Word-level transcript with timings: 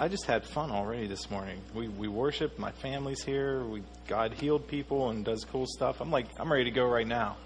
I 0.00 0.08
just 0.08 0.26
had 0.26 0.44
fun 0.44 0.70
already 0.70 1.06
this 1.06 1.30
morning. 1.30 1.60
We 1.74 1.88
we 1.88 2.08
worshiped. 2.08 2.58
My 2.58 2.70
family's 2.70 3.22
here. 3.22 3.62
We 3.64 3.82
God 4.08 4.32
healed 4.32 4.66
people 4.66 5.10
and 5.10 5.24
does 5.24 5.44
cool 5.44 5.66
stuff. 5.66 6.00
I'm 6.00 6.10
like 6.10 6.26
I'm 6.38 6.50
ready 6.50 6.64
to 6.64 6.70
go 6.70 6.86
right 6.86 7.06
now. 7.06 7.36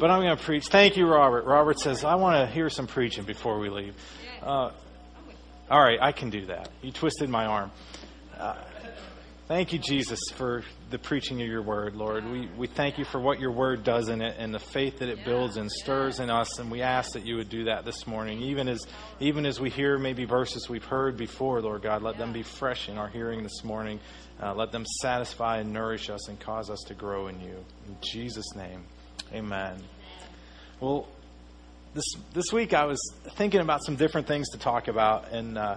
But 0.00 0.10
I'm 0.10 0.22
going 0.22 0.36
to 0.36 0.42
preach. 0.42 0.66
Thank 0.66 0.96
you, 0.96 1.06
Robert. 1.06 1.44
Robert 1.44 1.80
says 1.80 2.04
I 2.04 2.14
want 2.16 2.46
to 2.46 2.54
hear 2.54 2.70
some 2.70 2.86
preaching 2.86 3.24
before 3.24 3.58
we 3.58 3.68
leave. 3.68 3.94
Uh, 4.42 4.70
all 5.70 5.82
right, 5.82 5.98
I 6.00 6.12
can 6.12 6.30
do 6.30 6.46
that. 6.46 6.68
You 6.82 6.92
twisted 6.92 7.28
my 7.28 7.46
arm. 7.46 7.70
Uh, 8.38 8.54
thank 9.48 9.72
you, 9.72 9.78
Jesus, 9.78 10.20
for 10.34 10.62
the 10.90 10.98
preaching 10.98 11.40
of 11.40 11.48
your 11.48 11.62
word, 11.62 11.96
Lord. 11.96 12.24
We, 12.30 12.48
we 12.56 12.66
thank 12.66 12.98
you 12.98 13.04
for 13.06 13.18
what 13.18 13.40
your 13.40 13.50
word 13.50 13.82
does 13.82 14.08
in 14.08 14.20
it 14.20 14.36
and 14.38 14.54
the 14.54 14.58
faith 14.58 14.98
that 14.98 15.08
it 15.08 15.24
builds 15.24 15.56
and 15.56 15.72
stirs 15.72 16.20
in 16.20 16.28
us. 16.28 16.58
And 16.58 16.70
we 16.70 16.82
ask 16.82 17.12
that 17.12 17.24
you 17.24 17.36
would 17.36 17.48
do 17.48 17.64
that 17.64 17.86
this 17.86 18.06
morning. 18.06 18.42
Even 18.42 18.68
as, 18.68 18.86
even 19.20 19.46
as 19.46 19.58
we 19.58 19.70
hear 19.70 19.98
maybe 19.98 20.26
verses 20.26 20.68
we've 20.68 20.84
heard 20.84 21.16
before, 21.16 21.62
Lord 21.62 21.82
God, 21.82 22.02
let 22.02 22.18
them 22.18 22.32
be 22.32 22.42
fresh 22.42 22.90
in 22.90 22.98
our 22.98 23.08
hearing 23.08 23.42
this 23.42 23.64
morning. 23.64 23.98
Uh, 24.40 24.54
let 24.54 24.70
them 24.70 24.84
satisfy 25.00 25.58
and 25.58 25.72
nourish 25.72 26.10
us 26.10 26.28
and 26.28 26.38
cause 26.38 26.68
us 26.68 26.80
to 26.86 26.94
grow 26.94 27.28
in 27.28 27.40
you. 27.40 27.56
In 27.88 27.96
Jesus' 28.02 28.54
name, 28.54 28.84
amen. 29.32 29.82
Well, 30.78 31.08
this, 31.94 32.04
this 32.34 32.52
week 32.52 32.74
I 32.74 32.84
was 32.84 33.00
thinking 33.36 33.60
about 33.60 33.82
some 33.82 33.96
different 33.96 34.26
things 34.26 34.50
to 34.50 34.58
talk 34.58 34.88
about. 34.88 35.32
And 35.32 35.56
uh, 35.56 35.76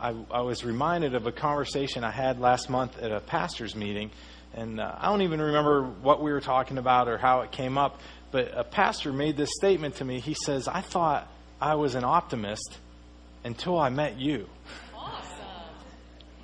I, 0.00 0.14
I, 0.30 0.40
was 0.40 0.64
reminded 0.64 1.14
of 1.14 1.26
a 1.26 1.32
conversation 1.32 2.04
I 2.04 2.10
had 2.10 2.40
last 2.40 2.70
month 2.70 2.98
at 2.98 3.12
a 3.12 3.20
pastor's 3.20 3.76
meeting. 3.76 4.10
And 4.54 4.80
uh, 4.80 4.94
I 4.98 5.10
don't 5.10 5.22
even 5.22 5.40
remember 5.40 5.82
what 5.82 6.22
we 6.22 6.32
were 6.32 6.40
talking 6.40 6.78
about 6.78 7.06
or 7.06 7.18
how 7.18 7.42
it 7.42 7.52
came 7.52 7.76
up, 7.76 8.00
but 8.30 8.50
a 8.56 8.64
pastor 8.64 9.12
made 9.12 9.36
this 9.36 9.50
statement 9.54 9.96
to 9.96 10.04
me. 10.04 10.18
He 10.18 10.34
says, 10.34 10.68
I 10.68 10.80
thought 10.80 11.30
I 11.60 11.74
was 11.74 11.94
an 11.94 12.04
optimist 12.04 12.78
until 13.44 13.78
I 13.78 13.90
met 13.90 14.18
you. 14.18 14.48
Awesome. 14.96 15.44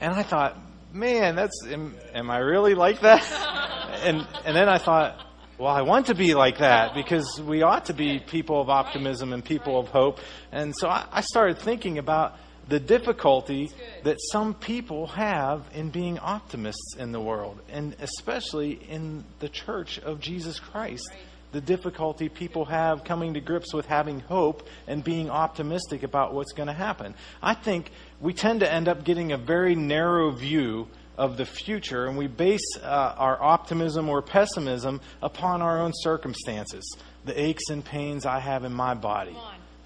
And 0.00 0.12
I 0.12 0.22
thought, 0.22 0.58
man, 0.92 1.34
that's, 1.34 1.66
am, 1.66 1.96
am 2.12 2.30
I 2.30 2.38
really 2.38 2.74
like 2.74 3.00
that? 3.00 3.22
and, 4.04 4.26
and 4.44 4.54
then 4.54 4.68
I 4.68 4.76
thought, 4.76 5.18
well, 5.58 5.72
I 5.72 5.80
want 5.80 6.06
to 6.06 6.14
be 6.14 6.34
like 6.34 6.58
that 6.58 6.94
because 6.94 7.40
we 7.40 7.62
ought 7.62 7.86
to 7.86 7.94
be 7.94 8.18
people 8.18 8.60
of 8.60 8.68
optimism 8.68 9.32
and 9.32 9.42
people 9.42 9.78
of 9.78 9.88
hope. 9.88 10.20
And 10.52 10.74
so 10.76 10.88
I, 10.88 11.06
I 11.10 11.20
started 11.22 11.58
thinking 11.58 11.96
about 11.96 12.36
the 12.68 12.80
difficulty 12.80 13.70
that 14.02 14.16
some 14.32 14.54
people 14.54 15.06
have 15.08 15.68
in 15.72 15.90
being 15.90 16.18
optimists 16.18 16.96
in 16.98 17.12
the 17.12 17.20
world, 17.20 17.60
and 17.70 17.94
especially 18.00 18.72
in 18.72 19.24
the 19.38 19.48
church 19.48 19.98
of 19.98 20.20
Jesus 20.20 20.58
Christ. 20.58 21.08
The 21.52 21.60
difficulty 21.60 22.28
people 22.28 22.64
have 22.66 23.04
coming 23.04 23.34
to 23.34 23.40
grips 23.40 23.72
with 23.72 23.86
having 23.86 24.20
hope 24.20 24.68
and 24.86 25.02
being 25.02 25.30
optimistic 25.30 26.02
about 26.02 26.34
what's 26.34 26.52
going 26.52 26.66
to 26.66 26.74
happen. 26.74 27.14
I 27.40 27.54
think 27.54 27.90
we 28.20 28.34
tend 28.34 28.60
to 28.60 28.70
end 28.70 28.88
up 28.88 29.04
getting 29.04 29.32
a 29.32 29.38
very 29.38 29.74
narrow 29.74 30.32
view 30.32 30.88
of 31.16 31.38
the 31.38 31.46
future, 31.46 32.06
and 32.06 32.18
we 32.18 32.26
base 32.26 32.76
uh, 32.82 33.14
our 33.16 33.42
optimism 33.42 34.08
or 34.08 34.20
pessimism 34.20 35.00
upon 35.22 35.62
our 35.62 35.80
own 35.80 35.92
circumstances, 35.94 36.84
the 37.24 37.40
aches 37.40 37.70
and 37.70 37.82
pains 37.82 38.26
I 38.26 38.40
have 38.40 38.64
in 38.64 38.72
my 38.72 38.94
body 38.94 39.36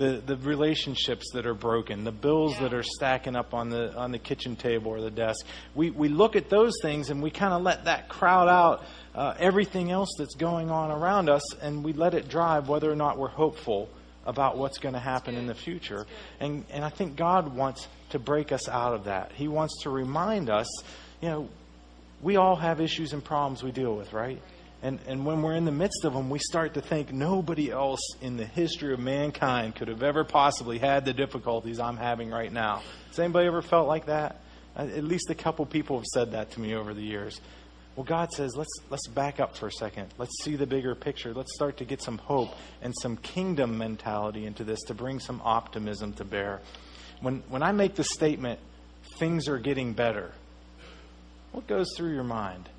the, 0.01 0.23
the 0.25 0.37
relationships 0.39 1.31
that 1.35 1.45
are 1.45 1.53
broken, 1.53 2.05
the 2.05 2.11
bills 2.11 2.55
yeah. 2.55 2.63
that 2.63 2.75
are 2.75 2.83
stacking 2.83 3.37
up 3.37 3.53
on 3.53 3.69
the 3.69 3.95
on 3.95 4.13
the 4.13 4.19
kitchen 4.19 4.57
table 4.57 4.91
or 4.91 5.03
the 5.03 5.11
desk. 5.11 5.45
We 5.75 5.91
we 5.91 6.09
look 6.09 6.37
at 6.37 6.49
those 6.49 6.73
things 6.81 7.11
and 7.11 7.23
we 7.23 7.31
kind 7.31 7.53
of 7.53 7.61
let 7.61 7.85
that 7.85 8.09
crowd 8.09 8.49
out 8.49 8.83
uh, 9.15 9.35
everything 9.39 9.91
else 9.91 10.09
that's 10.17 10.35
going 10.35 10.71
on 10.71 10.91
around 10.91 11.29
us, 11.29 11.55
and 11.57 11.85
we 11.85 11.93
let 11.93 12.15
it 12.15 12.31
drive 12.31 12.67
whether 12.67 12.91
or 12.91 12.97
not 12.97 13.19
we're 13.19 13.29
hopeful 13.29 13.91
about 14.25 14.57
what's 14.57 14.79
going 14.79 14.95
to 14.95 15.01
happen 15.01 15.37
in 15.37 15.47
the 15.47 15.55
future. 15.55 16.07
And 16.41 16.65
and 16.71 16.83
I 16.83 16.89
think 16.89 17.17
God 17.17 17.55
wants 17.55 17.87
to 18.11 18.19
break 18.19 18.53
us 18.53 18.71
out 18.71 18.95
of 18.95 19.05
that. 19.05 19.33
He 19.33 19.49
wants 19.49 19.83
to 19.83 19.91
remind 19.91 20.49
us, 20.49 20.67
you 21.21 21.29
know, 21.29 21.49
we 22.23 22.37
all 22.37 22.57
have 22.57 22.81
issues 22.81 23.13
and 23.13 23.23
problems 23.23 23.63
we 23.63 23.71
deal 23.71 23.95
with, 23.95 24.15
right? 24.15 24.41
And, 24.83 24.99
and 25.07 25.27
when 25.27 25.43
we're 25.43 25.57
in 25.57 25.67
the 25.67 25.73
midst 25.73 26.05
of 26.05 26.15
them, 26.15 26.31
we 26.31 26.39
start 26.39 26.75
to 26.75 26.81
think 26.81 27.13
nobody 27.13 27.71
else 27.71 28.01
in 28.23 28.39
the 28.39 28.47
history 28.47 28.95
of 28.95 28.99
mankind 28.99 29.77
could 29.77 29.89
have 29.89 30.03
ever 30.03 30.25
possibly 30.25 30.79
had 30.79 31.05
the 31.05 31.13
difficulties 31.13 31.79
I'm 31.79 31.99
having 31.99 32.31
right 32.31 32.51
now. 32.51 32.83
Has 33.09 33.19
anybody 33.19 33.47
ever 33.47 33.61
felt 33.61 33.89
like 33.89 34.07
that? 34.07 34.41
Uh, 34.75 34.83
at 34.83 35.05
least 35.05 35.29
a 35.29 35.35
couple 35.35 35.67
people 35.67 35.99
have 35.99 36.07
said 36.07 36.33
that 36.33 36.53
to 36.53 36.61
me 36.61 36.75
over 36.75 36.95
the 36.95 37.03
years. 37.03 37.41
Well, 37.95 38.05
God 38.05 38.31
says, 38.33 38.53
let's, 38.57 38.73
let's 38.89 39.07
back 39.09 39.41
up 39.41 39.57
for 39.57 39.67
a 39.67 39.73
second. 39.73 40.15
Let's 40.17 40.33
see 40.43 40.57
the 40.57 40.67
bigger 40.67 40.95
picture. 40.95 41.35
Let's 41.35 41.53
start 41.55 41.77
to 41.79 41.85
get 41.85 42.01
some 42.01 42.17
hope 42.17 42.55
and 42.81 42.95
some 43.03 43.19
kingdom 43.19 43.77
mentality 43.77 44.47
into 44.47 44.65
this 44.65 44.81
to 44.87 44.95
bring 44.95 45.21
some 45.21 45.43
optimism 45.45 46.15
to 46.15 46.25
bear. 46.25 46.61
When, 47.21 47.43
when 47.51 47.63
I 47.63 47.73
make 47.73 47.97
the 47.97 48.05
statement, 48.05 48.61
things 49.19 49.49
are 49.49 49.59
getting 49.59 49.93
better, 49.93 50.33
what 51.53 51.67
goes 51.67 51.89
through 51.97 52.15
your 52.15 52.25
mind? 52.25 52.71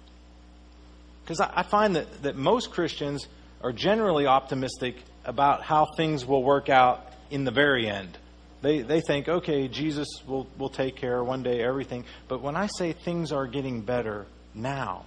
Because 1.24 1.40
I, 1.40 1.52
I 1.58 1.64
find 1.64 1.96
that, 1.96 2.24
that 2.24 2.36
most 2.36 2.72
Christians 2.72 3.28
are 3.64 3.72
generally 3.72 4.28
optimistic 4.28 4.96
about 5.26 5.62
how 5.64 5.86
things 5.96 6.26
will 6.26 6.44
work 6.44 6.70
out 6.70 7.06
in 7.30 7.44
the 7.44 7.52
very 7.52 7.88
end. 7.88 8.18
They, 8.62 8.82
they 8.82 9.02
think, 9.02 9.28
okay, 9.28 9.68
Jesus 9.68 10.08
will, 10.28 10.48
will 10.58 10.70
take 10.70 10.96
care 10.96 11.24
one 11.24 11.42
day, 11.44 11.64
everything. 11.64 12.06
But 12.28 12.42
when 12.42 12.56
I 12.56 12.68
say 12.68 12.94
things 12.94 13.32
are 13.32 13.48
getting 13.48 13.82
better 13.82 14.26
now, 14.54 15.06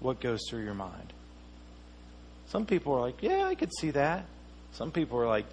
what 0.00 0.20
goes 0.20 0.40
through 0.48 0.64
your 0.64 0.74
mind? 0.74 1.12
Some 2.46 2.66
people 2.66 2.94
are 2.94 3.00
like, 3.00 3.22
yeah, 3.22 3.44
I 3.44 3.54
could 3.54 3.70
see 3.80 3.90
that. 3.92 4.26
Some 4.72 4.92
people 4.92 5.18
are 5.18 5.26
like, 5.26 5.46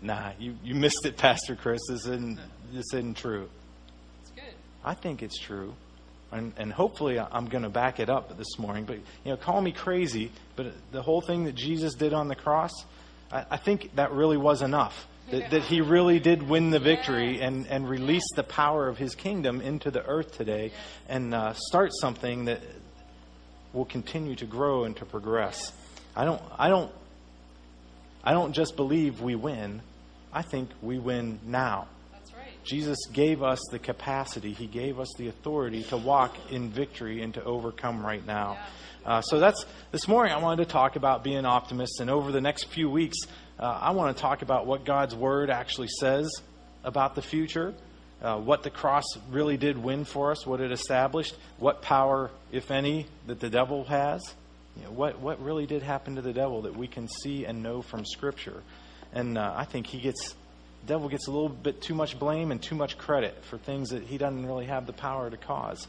nah, 0.00 0.30
you, 0.38 0.56
you 0.62 0.74
missed 0.74 1.04
it, 1.04 1.16
Pastor 1.18 1.56
Chris. 1.56 1.80
This 1.88 2.06
isn't, 2.06 2.38
this 2.72 2.86
isn't 2.94 3.16
true. 3.16 3.48
It's 4.22 4.30
good. 4.30 4.54
I 4.84 4.94
think 4.94 5.22
it's 5.22 5.38
true 5.38 5.74
and, 6.30 6.52
and 6.56 6.72
hopefully 6.72 7.18
I'm 7.18 7.46
going 7.46 7.62
to 7.62 7.70
back 7.70 8.00
it 8.00 8.10
up 8.10 8.36
this 8.36 8.58
morning. 8.58 8.84
But 8.84 8.96
you 8.96 9.30
know, 9.30 9.36
call 9.36 9.60
me 9.60 9.72
crazy, 9.72 10.30
but 10.56 10.72
the 10.92 11.02
whole 11.02 11.20
thing 11.20 11.44
that 11.44 11.54
Jesus 11.54 11.94
did 11.94 12.12
on 12.12 12.28
the 12.28 12.34
cross, 12.34 12.72
I, 13.32 13.44
I 13.52 13.56
think 13.56 13.94
that 13.96 14.12
really 14.12 14.36
was 14.36 14.62
enough. 14.62 15.06
That, 15.30 15.50
that, 15.50 15.62
he 15.64 15.82
really 15.82 16.20
did 16.20 16.42
win 16.42 16.70
the 16.70 16.78
victory 16.78 17.42
and, 17.42 17.66
and 17.66 17.86
release 17.86 18.24
the 18.34 18.42
power 18.42 18.88
of 18.88 18.96
his 18.96 19.14
kingdom 19.14 19.60
into 19.60 19.90
the 19.90 20.02
earth 20.02 20.38
today 20.38 20.72
and 21.06 21.34
uh, 21.34 21.52
start 21.52 21.90
something 22.00 22.46
that 22.46 22.62
will 23.74 23.84
continue 23.84 24.34
to 24.36 24.46
grow 24.46 24.84
and 24.84 24.96
to 24.96 25.04
progress. 25.04 25.70
I 26.16 26.24
don't, 26.24 26.40
I 26.58 26.70
don't, 26.70 26.90
I 28.24 28.32
don't 28.32 28.52
just 28.52 28.74
believe 28.74 29.20
we 29.20 29.34
win. 29.34 29.82
I 30.32 30.40
think 30.40 30.70
we 30.80 30.98
win 30.98 31.40
now. 31.44 31.88
Jesus 32.68 32.98
gave 33.10 33.42
us 33.42 33.60
the 33.70 33.78
capacity, 33.78 34.52
He 34.52 34.66
gave 34.66 35.00
us 35.00 35.08
the 35.16 35.28
authority 35.28 35.84
to 35.84 35.96
walk 35.96 36.36
in 36.50 36.68
victory 36.68 37.22
and 37.22 37.32
to 37.34 37.42
overcome 37.42 38.04
right 38.04 38.24
now. 38.24 38.58
Uh, 39.06 39.22
so 39.22 39.40
that's 39.40 39.64
this 39.90 40.06
morning. 40.06 40.34
I 40.34 40.38
wanted 40.38 40.66
to 40.66 40.70
talk 40.70 40.96
about 40.96 41.24
being 41.24 41.46
optimists, 41.46 42.00
and 42.00 42.10
over 42.10 42.30
the 42.30 42.42
next 42.42 42.64
few 42.64 42.90
weeks, 42.90 43.16
uh, 43.58 43.64
I 43.64 43.92
want 43.92 44.14
to 44.14 44.20
talk 44.20 44.42
about 44.42 44.66
what 44.66 44.84
God's 44.84 45.14
Word 45.14 45.48
actually 45.48 45.88
says 45.98 46.30
about 46.84 47.14
the 47.14 47.22
future, 47.22 47.72
uh, 48.20 48.36
what 48.38 48.62
the 48.62 48.70
cross 48.70 49.04
really 49.30 49.56
did 49.56 49.78
win 49.78 50.04
for 50.04 50.30
us, 50.30 50.46
what 50.46 50.60
it 50.60 50.70
established, 50.70 51.34
what 51.56 51.80
power, 51.80 52.30
if 52.52 52.70
any, 52.70 53.06
that 53.28 53.40
the 53.40 53.48
devil 53.48 53.84
has. 53.84 54.34
You 54.76 54.84
know, 54.84 54.90
what 54.90 55.18
what 55.20 55.42
really 55.42 55.64
did 55.64 55.82
happen 55.82 56.16
to 56.16 56.22
the 56.22 56.34
devil 56.34 56.62
that 56.62 56.76
we 56.76 56.86
can 56.86 57.08
see 57.08 57.46
and 57.46 57.62
know 57.62 57.80
from 57.80 58.04
Scripture, 58.04 58.62
and 59.14 59.38
uh, 59.38 59.54
I 59.56 59.64
think 59.64 59.86
he 59.86 60.00
gets 60.00 60.34
devil 60.88 61.08
gets 61.08 61.28
a 61.28 61.30
little 61.30 61.48
bit 61.48 61.80
too 61.80 61.94
much 61.94 62.18
blame 62.18 62.50
and 62.50 62.60
too 62.60 62.74
much 62.74 62.98
credit 62.98 63.44
for 63.44 63.58
things 63.58 63.90
that 63.90 64.02
he 64.02 64.18
doesn't 64.18 64.44
really 64.44 64.66
have 64.66 64.86
the 64.86 64.92
power 64.92 65.30
to 65.30 65.36
cause. 65.36 65.86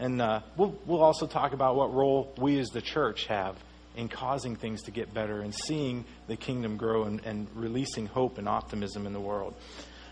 And 0.00 0.20
uh, 0.20 0.40
we'll, 0.56 0.76
we'll 0.86 1.02
also 1.02 1.26
talk 1.26 1.52
about 1.52 1.76
what 1.76 1.92
role 1.94 2.32
we 2.38 2.58
as 2.58 2.68
the 2.68 2.80
church 2.80 3.26
have 3.26 3.56
in 3.94 4.08
causing 4.08 4.56
things 4.56 4.82
to 4.82 4.90
get 4.90 5.12
better 5.12 5.40
and 5.40 5.54
seeing 5.54 6.04
the 6.28 6.36
kingdom 6.36 6.76
grow 6.76 7.04
and, 7.04 7.20
and 7.24 7.46
releasing 7.54 8.06
hope 8.06 8.38
and 8.38 8.48
optimism 8.48 9.06
in 9.06 9.12
the 9.12 9.20
world. 9.20 9.54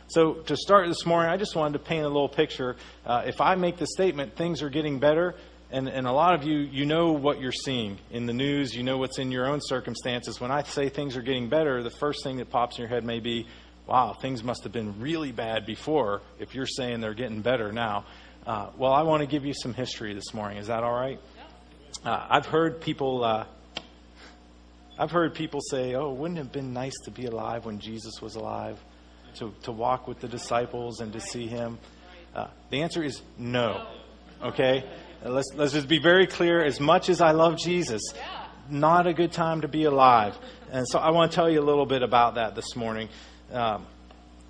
So, 0.08 0.34
to 0.34 0.56
start 0.56 0.86
this 0.86 1.04
morning, 1.04 1.32
I 1.32 1.36
just 1.36 1.56
wanted 1.56 1.78
to 1.78 1.84
paint 1.84 2.04
a 2.04 2.08
little 2.08 2.28
picture. 2.28 2.76
Uh, 3.04 3.22
if 3.26 3.40
I 3.40 3.56
make 3.56 3.76
the 3.76 3.88
statement, 3.88 4.36
things 4.36 4.62
are 4.62 4.70
getting 4.70 5.00
better, 5.00 5.34
and, 5.72 5.88
and 5.88 6.06
a 6.06 6.12
lot 6.12 6.34
of 6.34 6.44
you, 6.44 6.58
you 6.58 6.86
know 6.86 7.10
what 7.12 7.40
you're 7.40 7.50
seeing 7.50 7.98
in 8.12 8.26
the 8.26 8.32
news, 8.32 8.72
you 8.72 8.84
know 8.84 8.98
what's 8.98 9.18
in 9.18 9.32
your 9.32 9.48
own 9.48 9.58
circumstances. 9.60 10.40
When 10.40 10.52
I 10.52 10.62
say 10.62 10.88
things 10.90 11.16
are 11.16 11.22
getting 11.22 11.48
better, 11.48 11.82
the 11.82 11.90
first 11.90 12.22
thing 12.22 12.36
that 12.36 12.50
pops 12.50 12.78
in 12.78 12.82
your 12.82 12.88
head 12.88 13.04
may 13.04 13.18
be, 13.18 13.48
wow, 13.86 14.12
things 14.12 14.42
must 14.42 14.64
have 14.64 14.72
been 14.72 15.00
really 15.00 15.32
bad 15.32 15.64
before 15.64 16.22
if 16.38 16.54
you're 16.54 16.66
saying 16.66 17.00
they're 17.00 17.14
getting 17.14 17.40
better 17.40 17.72
now. 17.72 18.04
Uh, 18.46 18.70
well, 18.76 18.92
I 18.92 19.02
want 19.02 19.22
to 19.22 19.26
give 19.26 19.44
you 19.44 19.54
some 19.54 19.74
history 19.74 20.14
this 20.14 20.32
morning. 20.32 20.58
Is 20.58 20.68
that 20.68 20.82
all 20.82 20.92
right? 20.92 21.20
Uh, 22.04 22.26
I've 22.30 22.46
heard 22.46 22.80
people. 22.80 23.24
Uh, 23.24 23.46
I've 24.98 25.10
heard 25.10 25.34
people 25.34 25.60
say, 25.60 25.94
"Oh, 25.94 26.12
wouldn't 26.12 26.38
it 26.38 26.42
have 26.42 26.52
been 26.52 26.72
nice 26.72 26.94
to 27.04 27.10
be 27.10 27.26
alive 27.26 27.64
when 27.64 27.80
Jesus 27.80 28.20
was 28.22 28.36
alive, 28.36 28.78
to 29.36 29.52
to 29.62 29.72
walk 29.72 30.06
with 30.06 30.20
the 30.20 30.28
disciples 30.28 31.00
and 31.00 31.12
to 31.12 31.20
see 31.20 31.46
Him." 31.46 31.78
Uh, 32.34 32.48
the 32.70 32.82
answer 32.82 33.02
is 33.02 33.20
no. 33.38 33.86
Okay, 34.42 34.84
let's 35.24 35.50
let's 35.54 35.72
just 35.72 35.88
be 35.88 35.98
very 35.98 36.26
clear. 36.26 36.64
As 36.64 36.78
much 36.78 37.08
as 37.08 37.20
I 37.20 37.32
love 37.32 37.56
Jesus, 37.58 38.02
not 38.70 39.06
a 39.06 39.12
good 39.12 39.32
time 39.32 39.62
to 39.62 39.68
be 39.68 39.84
alive. 39.84 40.38
And 40.70 40.86
so 40.88 40.98
I 40.98 41.10
want 41.10 41.30
to 41.30 41.34
tell 41.34 41.50
you 41.50 41.60
a 41.60 41.64
little 41.64 41.86
bit 41.86 42.02
about 42.02 42.34
that 42.34 42.54
this 42.54 42.76
morning. 42.76 43.08
Um, 43.52 43.86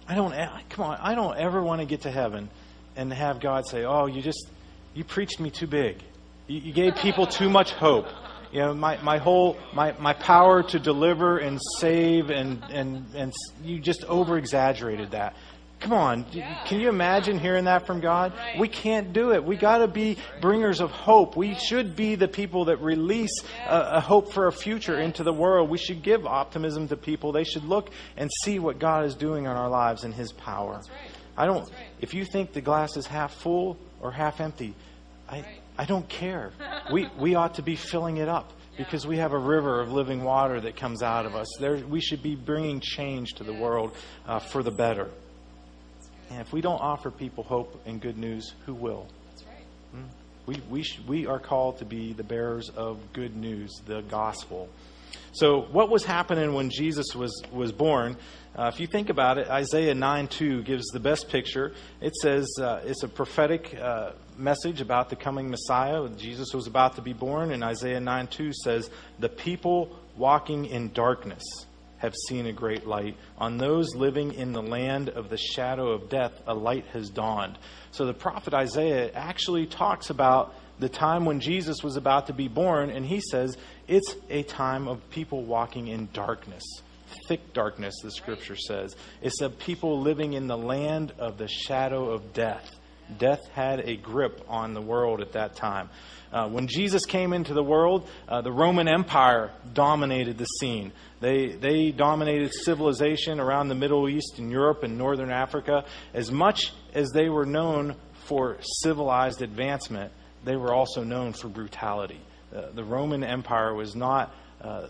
I 0.09 0.15
don't, 0.15 0.33
come 0.71 0.85
on, 0.85 0.99
I 1.01 1.15
don't 1.15 1.37
ever 1.37 1.63
want 1.63 1.81
to 1.81 1.87
get 1.87 2.03
to 2.03 2.11
heaven 2.11 2.49
and 2.97 3.13
have 3.13 3.41
God 3.41 3.67
say, 3.67 3.85
oh, 3.85 4.07
you 4.07 4.23
just, 4.23 4.49
you 4.95 5.05
preached 5.05 5.41
me 5.41 5.51
too 5.51 5.67
big. 5.67 5.99
You, 6.47 6.61
you 6.61 6.73
gave 6.73 6.97
people 6.97 7.27
too 7.27 7.51
much 7.51 7.73
hope. 7.73 8.07
You 8.53 8.61
know, 8.61 8.75
my, 8.75 9.03
my 9.03 9.19
whole, 9.19 9.59
my, 9.75 9.93
my 9.99 10.13
power 10.13 10.63
to 10.63 10.79
deliver 10.79 11.39
and 11.39 11.61
save 11.79 12.31
and, 12.31 12.63
and, 12.71 13.05
and 13.15 13.33
you 13.65 13.81
just 13.81 14.05
over 14.05 14.39
exaggerated 14.39 15.11
that. 15.11 15.35
Come 15.81 15.93
on, 15.93 16.27
yeah. 16.33 16.65
can 16.65 16.81
you 16.81 16.89
imagine 16.89 17.39
hearing 17.39 17.67
that 17.67 17.87
from 17.87 18.01
God? 18.01 18.33
Right. 18.35 18.59
We 18.59 18.67
can't 18.67 19.13
do 19.13 19.33
it. 19.33 19.45
We 19.45 19.57
got 19.57 19.79
to 19.79 19.89
be 19.89 20.17
bringers 20.41 20.81
of 20.81 20.91
hope. 20.91 21.37
We 21.37 21.55
should 21.55 21.95
be 21.95 22.15
the 22.15 22.29
people 22.29 22.67
that 22.67 22.79
release 22.79 23.43
a, 23.69 23.97
a, 23.97 24.01
hope 24.01 24.33
for 24.33 24.47
a 24.47 24.53
future 24.53 24.99
into 24.99 25.23
the 25.23 25.35
world. 25.35 25.69
We 25.69 25.77
should 25.79 26.03
give 26.03 26.27
optimism 26.27 26.89
to 26.89 26.97
people. 26.97 27.31
They 27.33 27.45
should 27.45 27.65
look 27.65 27.91
and 28.17 28.31
see 28.43 28.59
what 28.59 28.79
God 28.79 29.05
is 29.05 29.15
doing 29.15 29.45
in 29.45 29.51
our 29.51 29.69
lives 29.69 30.05
and 30.05 30.15
His 30.15 30.33
power. 30.33 30.77
Right. 30.77 30.87
I 31.37 31.45
don't. 31.45 31.61
Right. 31.61 31.89
If 32.01 32.15
you 32.15 32.25
think 32.25 32.53
the 32.53 32.63
glass 32.63 32.97
is 32.97 33.07
half 33.07 33.35
full 33.35 33.77
or 34.01 34.11
half 34.11 34.41
empty, 34.41 34.75
I 35.29 35.45
I 35.77 35.85
don't 35.85 36.09
care. 36.09 36.53
we 36.93 37.07
we 37.19 37.35
ought 37.35 37.57
to 37.57 37.63
be 37.63 37.77
filling 37.77 38.17
it 38.17 38.29
up 38.29 38.51
because 38.79 39.07
we 39.07 39.19
have 39.19 39.33
a 39.33 39.39
river 39.39 39.81
of 39.81 39.93
living 39.93 40.25
water 40.25 40.61
that 40.61 40.77
comes 40.77 41.03
out 41.03 41.27
of 41.27 41.35
us. 41.35 41.49
There, 41.61 41.77
we 41.77 42.01
should 42.01 42.23
be 42.23 42.35
bringing 42.35 42.81
change 42.81 43.35
to 43.35 43.45
the 43.45 43.53
world 43.53 43.95
uh, 44.27 44.39
for 44.39 44.63
the 44.63 44.71
better. 44.71 45.11
And 46.31 46.41
if 46.41 46.53
we 46.53 46.61
don't 46.61 46.81
offer 46.81 47.11
people 47.11 47.45
hope 47.45 47.81
and 47.87 48.01
good 48.01 48.19
news, 48.19 48.55
who 48.67 48.75
will? 48.75 49.07
That's 49.31 49.45
right. 49.45 49.65
Hmm? 49.93 50.03
We, 50.47 50.63
we, 50.71 50.83
sh- 50.83 51.01
we 51.07 51.27
are 51.27 51.39
called 51.39 51.79
to 51.79 51.85
be 51.85 52.13
the 52.13 52.25
bearers 52.25 52.69
of 52.71 52.99
good 53.13 53.37
news, 53.37 53.73
the 53.87 54.03
gospel. 54.03 54.69
So, 55.33 55.61
what 55.61 55.91
was 55.91 56.05
happening 56.05 56.55
when 56.55 56.71
Jesus 56.71 57.15
was, 57.15 57.43
was 57.53 57.73
born? 57.73 58.17
Uh, 58.57 58.71
if 58.73 58.81
you 58.81 58.87
think 58.87 59.11
about 59.11 59.37
it, 59.37 59.49
Isaiah 59.49 59.95
9 59.95 60.29
2 60.29 60.63
gives 60.63 60.87
the 60.87 61.01
best 61.01 61.29
picture. 61.29 61.75
It 62.01 62.15
says 62.15 62.49
uh, 62.59 62.81
it's 62.85 63.03
a 63.03 63.09
prophetic 63.09 63.79
uh, 63.79 64.13
message 64.39 64.81
about 64.81 65.11
the 65.11 65.17
coming 65.17 65.51
Messiah. 65.51 66.09
Jesus 66.17 66.55
was 66.55 66.67
about 66.67 66.97
to 66.97 67.03
be 67.03 67.13
born, 67.13 67.53
and 67.53 67.63
Isaiah 67.63 68.01
9 68.01 68.27
2 68.29 68.53
says, 68.65 68.89
The 69.19 69.29
people 69.29 69.95
walking 70.17 70.65
in 70.65 70.93
darkness 70.93 71.43
have 71.99 72.15
seen 72.29 72.47
a 72.47 72.53
great 72.53 72.87
light. 72.87 73.17
On 73.39 73.59
those 73.59 73.95
living 73.95 74.35
in 74.35 74.53
the 74.53 74.63
land 74.63 75.09
of 75.09 75.31
the 75.31 75.37
shadow 75.37 75.93
of 75.93 76.09
death, 76.09 76.33
a 76.47 76.55
light 76.55 76.87
has 76.93 77.11
dawned. 77.11 77.59
So 77.91 78.07
the 78.07 78.15
prophet 78.15 78.55
Isaiah 78.55 79.11
actually 79.13 79.67
talks 79.67 80.11
about 80.11 80.55
the 80.79 80.89
time 80.89 81.25
when 81.25 81.41
Jesus 81.41 81.83
was 81.83 81.97
about 81.97 82.27
to 82.27 82.35
be 82.35 82.49
born, 82.49 82.91
and 82.91 83.05
he 83.05 83.21
says 83.21 83.57
it's 83.89 84.15
a 84.29 84.43
time 84.43 84.89
of 84.89 85.09
people 85.11 85.45
walking 85.45 85.89
in 85.89 86.09
darkness. 86.13 86.63
Thick 87.29 87.55
darkness, 87.55 87.95
the 88.03 88.11
scripture 88.11 88.57
says. 88.57 88.95
It's 89.23 89.41
of 89.41 89.59
people 89.59 90.01
living 90.01 90.35
in 90.35 90.49
the 90.49 90.59
land 90.59 91.13
of 91.19 91.39
the 91.39 91.49
shadow 91.49 92.11
of 92.11 92.35
death. 92.35 92.76
Death 93.19 93.47
had 93.53 93.81
a 93.81 93.97
grip 93.97 94.45
on 94.49 94.75
the 94.75 94.81
world 94.81 95.21
at 95.21 95.33
that 95.33 95.55
time. 95.57 95.89
Uh, 96.33 96.49
when 96.49 96.67
Jesus 96.67 97.07
came 97.07 97.33
into 97.33 97.55
the 97.55 97.63
world, 97.63 98.09
uh, 98.29 98.41
the 98.41 98.53
Roman 98.53 98.89
Empire 98.89 99.53
dominated 99.73 100.39
the 100.39 100.45
scene. 100.45 100.93
They, 101.21 101.49
they 101.49 101.93
dominated 101.93 102.53
civilization 102.53 103.41
around 103.41 103.69
the 103.69 103.75
Middle 103.75 104.09
East 104.09 104.39
and 104.39 104.51
Europe 104.51 104.83
and 104.83 104.99
Northern 104.99 105.31
Africa. 105.31 105.85
As 106.13 106.31
much 106.31 106.73
as 106.95 107.11
they 107.11 107.29
were 107.29 107.47
known 107.47 107.97
for 108.27 108.59
civilized 108.83 109.41
advancement, 109.41 110.13
they 110.45 110.57
were 110.57 110.75
also 110.75 111.05
known 111.05 111.33
for 111.33 111.49
brutality. 111.49 112.21
Uh, 112.55 112.71
the 112.75 112.85
Roman 112.85 113.25
Empire 113.25 113.75
was 113.75 113.95
not 113.95 114.35
uh, 114.61 114.89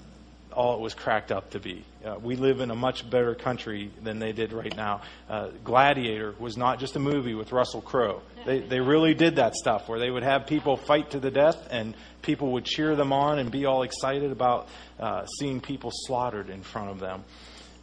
all 0.56 0.75
it 0.75 0.81
was 0.81 0.94
cracked 0.94 1.31
up 1.31 1.50
to 1.50 1.61
be. 1.61 1.85
Uh, 2.05 2.17
we 2.20 2.35
live 2.35 2.61
in 2.61 2.70
a 2.70 2.75
much 2.75 3.08
better 3.08 3.35
country 3.35 3.91
than 4.03 4.19
they 4.19 4.32
did 4.32 4.53
right 4.53 4.75
now. 4.75 5.03
Uh, 5.29 5.49
Gladiator 5.62 6.35
was 6.38 6.56
not 6.56 6.81
just 6.81 6.97
a 6.97 6.99
movie 6.99 7.35
with 7.35 7.53
Russell 7.53 7.82
Crowe. 7.82 8.23
They, 8.47 8.61
they 8.61 8.81
really 8.81 9.12
did 9.12 9.37
that 9.37 9.55
stuff 9.55 9.88
where 9.88 9.99
they 9.99 10.11
would 10.11 10.23
have 10.23 10.47
people 10.47 10.79
fight 10.79 11.11
to 11.11 11.20
the 11.20 11.31
death 11.31 11.69
and 11.70 11.94
people 12.23 12.53
would 12.53 12.64
cheer 12.64 12.97
them 12.97 13.12
on 13.12 13.38
and 13.38 13.50
be 13.50 13.67
all 13.67 13.82
excited 13.82 14.32
about 14.32 14.69
uh, 14.99 15.26
seeing 15.38 15.61
people 15.61 15.91
slaughtered 15.93 16.49
in 16.49 16.62
front 16.62 16.91
of 16.91 17.00
them. 17.00 17.25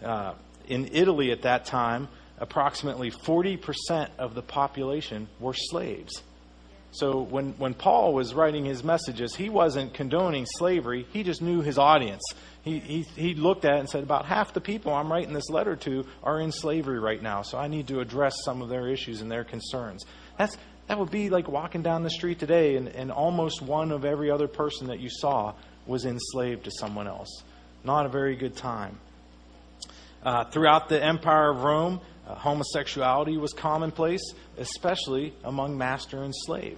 Uh, 0.04 0.34
in 0.68 0.90
Italy 0.94 1.32
at 1.32 1.44
that 1.44 1.66
time, 1.66 2.08
approximately 2.40 3.12
40% 3.12 4.10
of 4.18 4.34
the 4.34 4.42
population 4.42 5.28
were 5.40 5.54
slaves. 5.54 6.24
So 6.94 7.22
when, 7.22 7.54
when 7.58 7.74
Paul 7.74 8.14
was 8.14 8.36
writing 8.36 8.66
his 8.66 8.84
messages, 8.84 9.36
he 9.36 9.50
wasn't 9.50 9.96
condoning 9.96 10.46
slavery, 10.58 11.08
he 11.12 11.24
just 11.24 11.42
knew 11.42 11.62
his 11.62 11.80
audience. 11.80 12.22
He, 12.62 12.80
he, 12.80 13.02
he 13.02 13.34
looked 13.34 13.66
at 13.66 13.76
it 13.76 13.80
and 13.80 13.90
said, 13.90 14.04
About 14.04 14.26
half 14.26 14.54
the 14.54 14.62
people 14.62 14.94
I'm 14.94 15.12
writing 15.12 15.34
this 15.34 15.50
letter 15.50 15.76
to 15.76 16.06
are 16.24 16.40
in 16.40 16.52
slavery 16.52 17.00
right 17.00 17.22
now, 17.22 17.42
so 17.42 17.58
I 17.58 17.68
need 17.68 17.88
to 17.88 18.00
address 18.00 18.36
some 18.46 18.62
of 18.62 18.70
their 18.70 18.88
issues 18.88 19.22
and 19.22 19.32
their 19.32 19.44
concerns. 19.44 20.06
That's, 20.38 20.56
that 20.88 21.00
would 21.00 21.10
be 21.10 21.32
like 21.32 21.48
walking 21.48 21.82
down 21.82 22.04
the 22.04 22.12
street 22.12 22.40
today 22.40 22.76
and, 22.76 22.88
and 22.88 23.12
almost 23.12 23.62
one 23.62 23.92
of 23.92 24.06
every 24.06 24.30
other 24.30 24.48
person 24.48 24.88
that 24.88 25.00
you 25.00 25.10
saw 25.10 25.56
was 25.88 26.06
enslaved 26.06 26.66
to 26.66 26.72
someone 26.72 27.08
else. 27.08 27.44
Not 27.84 28.06
a 28.06 28.10
very 28.10 28.36
good 28.36 28.56
time. 28.56 29.00
Uh, 30.24 30.46
throughout 30.46 30.88
the 30.88 31.04
Empire 31.04 31.50
of 31.50 31.64
Rome, 31.64 32.00
uh, 32.28 32.36
homosexuality 32.36 33.38
was 33.38 33.54
commonplace, 33.54 34.34
especially 34.58 35.34
among 35.44 35.78
master 35.78 36.24
and 36.24 36.34
slave. 36.36 36.78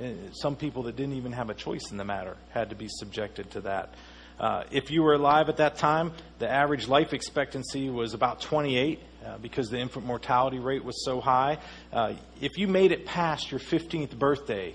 Uh, 0.00 0.08
some 0.32 0.56
people 0.56 0.84
that 0.84 0.96
didn't 0.96 1.14
even 1.14 1.32
have 1.32 1.50
a 1.50 1.54
choice 1.54 1.90
in 1.90 1.96
the 1.96 2.04
matter 2.04 2.36
had 2.50 2.70
to 2.70 2.76
be 2.76 2.88
subjected 2.88 3.50
to 3.50 3.60
that. 3.62 3.94
Uh, 4.38 4.64
if 4.70 4.90
you 4.90 5.02
were 5.02 5.14
alive 5.14 5.48
at 5.48 5.58
that 5.58 5.76
time, 5.76 6.12
the 6.38 6.50
average 6.50 6.88
life 6.88 7.12
expectancy 7.12 7.88
was 7.88 8.14
about 8.14 8.40
28 8.40 8.98
uh, 9.24 9.38
because 9.38 9.70
the 9.70 9.78
infant 9.78 10.04
mortality 10.04 10.58
rate 10.58 10.84
was 10.84 11.04
so 11.04 11.20
high. 11.20 11.58
Uh, 11.92 12.14
if 12.40 12.58
you 12.58 12.66
made 12.66 12.90
it 12.90 13.06
past 13.06 13.50
your 13.50 13.60
15th 13.60 14.18
birthday, 14.18 14.74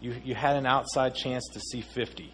you, 0.00 0.14
you 0.24 0.34
had 0.34 0.56
an 0.56 0.66
outside 0.66 1.14
chance 1.14 1.48
to 1.54 1.60
see 1.60 1.80
50. 1.80 2.32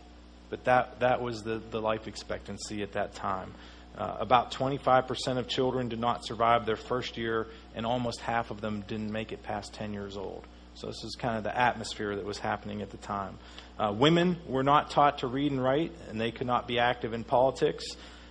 But 0.51 0.65
that, 0.65 1.01
that 1.01 1.21
was 1.21 1.43
the, 1.43 1.61
the 1.71 1.81
life 1.81 2.07
expectancy 2.07 2.83
at 2.83 2.93
that 2.93 3.15
time. 3.15 3.55
Uh, 3.97 4.17
about 4.19 4.53
25% 4.53 5.39
of 5.39 5.47
children 5.47 5.89
did 5.89 6.01
not 6.01 6.27
survive 6.27 6.67
their 6.67 6.77
first 6.77 7.17
year, 7.17 7.47
and 7.75 7.87
almost 7.87 8.21
half 8.21 8.51
of 8.51 8.61
them 8.61 8.83
didn't 8.89 9.13
make 9.13 9.31
it 9.31 9.43
past 9.43 9.73
10 9.75 9.93
years 9.93 10.17
old. 10.17 10.45
So, 10.75 10.89
this 10.89 11.05
is 11.05 11.15
kind 11.15 11.39
of 11.39 11.45
the 11.45 11.57
atmosphere 11.57 12.17
that 12.17 12.25
was 12.25 12.39
happening 12.39 12.83
at 12.83 12.91
the 12.91 12.97
time. 12.97 13.39
Uh, 13.79 13.93
women 13.97 14.37
were 14.49 14.65
not 14.65 14.91
taught 14.91 15.19
to 15.19 15.29
read 15.29 15.53
and 15.53 15.63
write, 15.63 15.93
and 16.09 16.21
they 16.21 16.33
could 16.33 16.49
not 16.49 16.67
be 16.67 16.81
active 16.81 17.13
in 17.13 17.23
politics. 17.23 17.85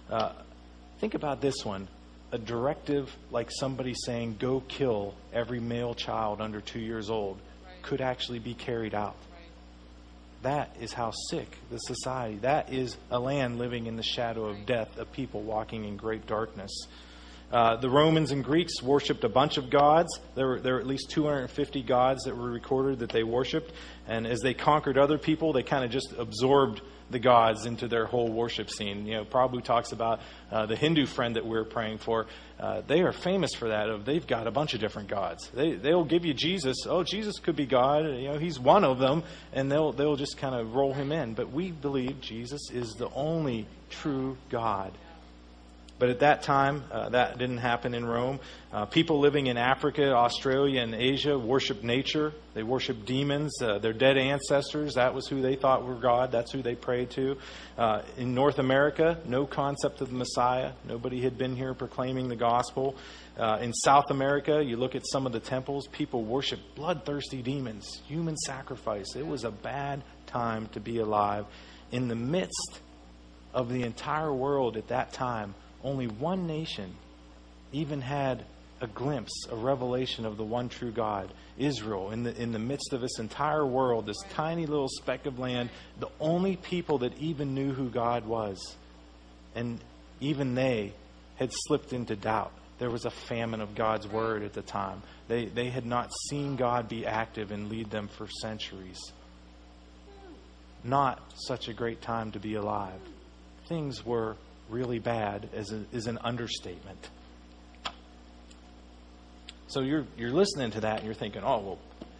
Uh, 0.09 0.33
think 0.99 1.13
about 1.13 1.39
this 1.39 1.63
one 1.63 1.87
a 2.33 2.37
directive 2.39 3.15
like 3.29 3.49
somebody 3.51 3.93
saying, 3.93 4.37
go 4.39 4.59
kill 4.67 5.13
every 5.31 5.59
male 5.59 5.93
child 5.93 6.41
under 6.41 6.59
two 6.59 6.79
years 6.79 7.11
old, 7.11 7.37
right. 7.63 7.81
could 7.83 8.01
actually 8.01 8.39
be 8.39 8.55
carried 8.55 8.95
out. 8.95 9.15
That 10.43 10.75
is 10.81 10.91
how 10.91 11.11
sick 11.29 11.57
the 11.71 11.77
society. 11.77 12.35
That 12.41 12.71
is 12.71 12.97
a 13.09 13.17
land 13.17 13.59
living 13.59 13.87
in 13.87 13.95
the 13.95 14.03
shadow 14.03 14.45
of 14.45 14.65
death, 14.65 14.97
of 14.97 15.09
people 15.13 15.41
walking 15.41 15.85
in 15.85 15.95
great 15.95 16.27
darkness. 16.27 16.87
Uh, 17.49 17.77
the 17.77 17.89
Romans 17.89 18.31
and 18.31 18.43
Greeks 18.43 18.83
worshipped 18.83 19.23
a 19.23 19.29
bunch 19.29 19.57
of 19.57 19.69
gods. 19.69 20.19
There 20.35 20.47
were, 20.47 20.59
there 20.59 20.73
were 20.73 20.79
at 20.81 20.87
least 20.87 21.11
250 21.11 21.83
gods 21.83 22.23
that 22.25 22.35
were 22.35 22.51
recorded 22.51 22.99
that 22.99 23.11
they 23.11 23.23
worshipped. 23.23 23.71
And 24.05 24.27
as 24.27 24.41
they 24.41 24.53
conquered 24.53 24.97
other 24.97 25.17
people, 25.17 25.53
they 25.53 25.63
kind 25.63 25.85
of 25.85 25.91
just 25.91 26.13
absorbed 26.17 26.81
the 27.09 27.19
gods 27.19 27.65
into 27.65 27.87
their 27.87 28.05
whole 28.05 28.31
worship 28.31 28.69
scene. 28.69 29.05
You 29.05 29.17
know, 29.17 29.25
Prabhu 29.25 29.63
talks 29.63 29.91
about 29.91 30.19
uh, 30.51 30.65
the 30.65 30.75
Hindu 30.75 31.05
friend 31.05 31.35
that 31.35 31.45
we're 31.45 31.65
praying 31.65 31.99
for. 31.99 32.27
Uh, 32.59 32.81
they 32.87 33.01
are 33.01 33.11
famous 33.11 33.53
for 33.53 33.69
that. 33.69 33.89
Of 33.89 34.05
they've 34.05 34.25
got 34.25 34.47
a 34.47 34.51
bunch 34.51 34.73
of 34.73 34.79
different 34.79 35.09
gods. 35.09 35.49
They 35.53 35.73
they'll 35.73 36.05
give 36.05 36.25
you 36.25 36.33
Jesus. 36.33 36.85
Oh, 36.87 37.03
Jesus 37.03 37.39
could 37.39 37.55
be 37.55 37.65
God. 37.65 38.05
You 38.05 38.29
know, 38.29 38.37
he's 38.37 38.59
one 38.59 38.83
of 38.83 38.99
them, 38.99 39.23
and 39.51 39.71
they'll 39.71 39.91
they'll 39.91 40.15
just 40.15 40.37
kind 40.37 40.55
of 40.55 40.75
roll 40.75 40.93
him 40.93 41.11
in. 41.11 41.33
But 41.33 41.51
we 41.51 41.71
believe 41.71 42.21
Jesus 42.21 42.69
is 42.71 42.93
the 42.93 43.09
only 43.13 43.67
true 43.89 44.37
God. 44.49 44.91
But 45.99 46.09
at 46.09 46.19
that 46.19 46.41
time, 46.41 46.83
uh, 46.91 47.09
that 47.09 47.37
didn't 47.37 47.59
happen 47.59 47.93
in 47.93 48.03
Rome. 48.05 48.39
Uh, 48.73 48.85
people 48.85 49.19
living 49.19 49.47
in 49.47 49.57
Africa, 49.57 50.11
Australia, 50.13 50.81
and 50.81 50.95
Asia 50.95 51.37
worshiped 51.37 51.83
nature. 51.83 52.33
They 52.55 52.63
worshiped 52.63 53.05
demons, 53.05 53.53
uh, 53.61 53.77
their 53.77 53.93
dead 53.93 54.17
ancestors. 54.17 54.95
That 54.95 55.13
was 55.13 55.27
who 55.27 55.41
they 55.41 55.55
thought 55.55 55.85
were 55.85 55.95
God. 55.95 56.31
That's 56.31 56.51
who 56.51 56.63
they 56.63 56.75
prayed 56.75 57.11
to. 57.11 57.37
Uh, 57.77 58.01
in 58.17 58.33
North 58.33 58.57
America, 58.57 59.19
no 59.25 59.45
concept 59.45 60.01
of 60.01 60.09
the 60.09 60.15
Messiah. 60.15 60.71
Nobody 60.83 61.21
had 61.21 61.37
been 61.37 61.55
here 61.55 61.73
proclaiming 61.75 62.27
the 62.27 62.35
gospel. 62.35 62.95
Uh, 63.37 63.59
in 63.61 63.71
South 63.71 64.09
America, 64.09 64.63
you 64.63 64.77
look 64.77 64.95
at 64.95 65.03
some 65.11 65.25
of 65.25 65.31
the 65.31 65.39
temples, 65.39 65.87
people 65.91 66.23
worshiped 66.23 66.75
bloodthirsty 66.75 67.41
demons, 67.41 68.01
human 68.07 68.35
sacrifice. 68.35 69.15
It 69.15 69.25
was 69.25 69.43
a 69.43 69.51
bad 69.51 70.03
time 70.25 70.67
to 70.69 70.79
be 70.79 70.97
alive. 70.97 71.45
In 71.91 72.07
the 72.07 72.15
midst 72.15 72.81
of 73.53 73.69
the 73.69 73.83
entire 73.83 74.33
world 74.33 74.77
at 74.77 74.87
that 74.87 75.13
time, 75.13 75.53
only 75.83 76.07
one 76.07 76.47
nation 76.47 76.93
even 77.71 78.01
had 78.01 78.45
a 78.81 78.87
glimpse, 78.87 79.31
a 79.49 79.55
revelation 79.55 80.25
of 80.25 80.37
the 80.37 80.43
one 80.43 80.69
true 80.69 80.91
God, 80.91 81.33
Israel, 81.57 82.11
in 82.11 82.23
the, 82.23 82.35
in 82.41 82.51
the 82.51 82.59
midst 82.59 82.93
of 82.93 83.01
this 83.01 83.19
entire 83.19 83.65
world, 83.65 84.05
this 84.05 84.21
tiny 84.33 84.65
little 84.65 84.89
speck 84.89 85.25
of 85.25 85.39
land, 85.39 85.69
the 85.99 86.09
only 86.19 86.57
people 86.57 86.99
that 86.99 87.17
even 87.17 87.53
knew 87.53 87.71
who 87.73 87.89
God 87.89 88.25
was. 88.25 88.75
And 89.55 89.79
even 90.19 90.55
they 90.55 90.93
had 91.37 91.51
slipped 91.53 91.93
into 91.93 92.15
doubt 92.15 92.51
there 92.79 92.89
was 92.89 93.05
a 93.05 93.11
famine 93.11 93.61
of 93.61 93.75
God's 93.75 94.07
word 94.07 94.43
at 94.43 94.51
the 94.51 94.61
time. 94.61 95.01
They, 95.29 95.45
they 95.45 95.69
had 95.69 95.85
not 95.85 96.11
seen 96.29 96.57
God 96.57 96.89
be 96.89 97.05
active 97.05 97.51
and 97.51 97.69
lead 97.69 97.89
them 97.89 98.09
for 98.09 98.27
centuries. 98.41 98.99
Not 100.83 101.21
such 101.47 101.69
a 101.69 101.73
great 101.73 102.01
time 102.01 102.31
to 102.31 102.39
be 102.39 102.55
alive. 102.55 102.99
Things 103.69 104.05
were 104.05 104.35
really 104.69 104.99
bad, 104.99 105.49
as 105.53 105.71
a, 105.71 105.83
is 105.91 106.07
an 106.07 106.17
understatement. 106.23 107.09
So 109.67 109.81
you're, 109.81 110.05
you're 110.17 110.31
listening 110.31 110.71
to 110.71 110.81
that 110.81 110.97
and 110.97 111.05
you're 111.05 111.15
thinking, 111.15 111.41
oh, 111.43 111.59
well, 111.59 111.79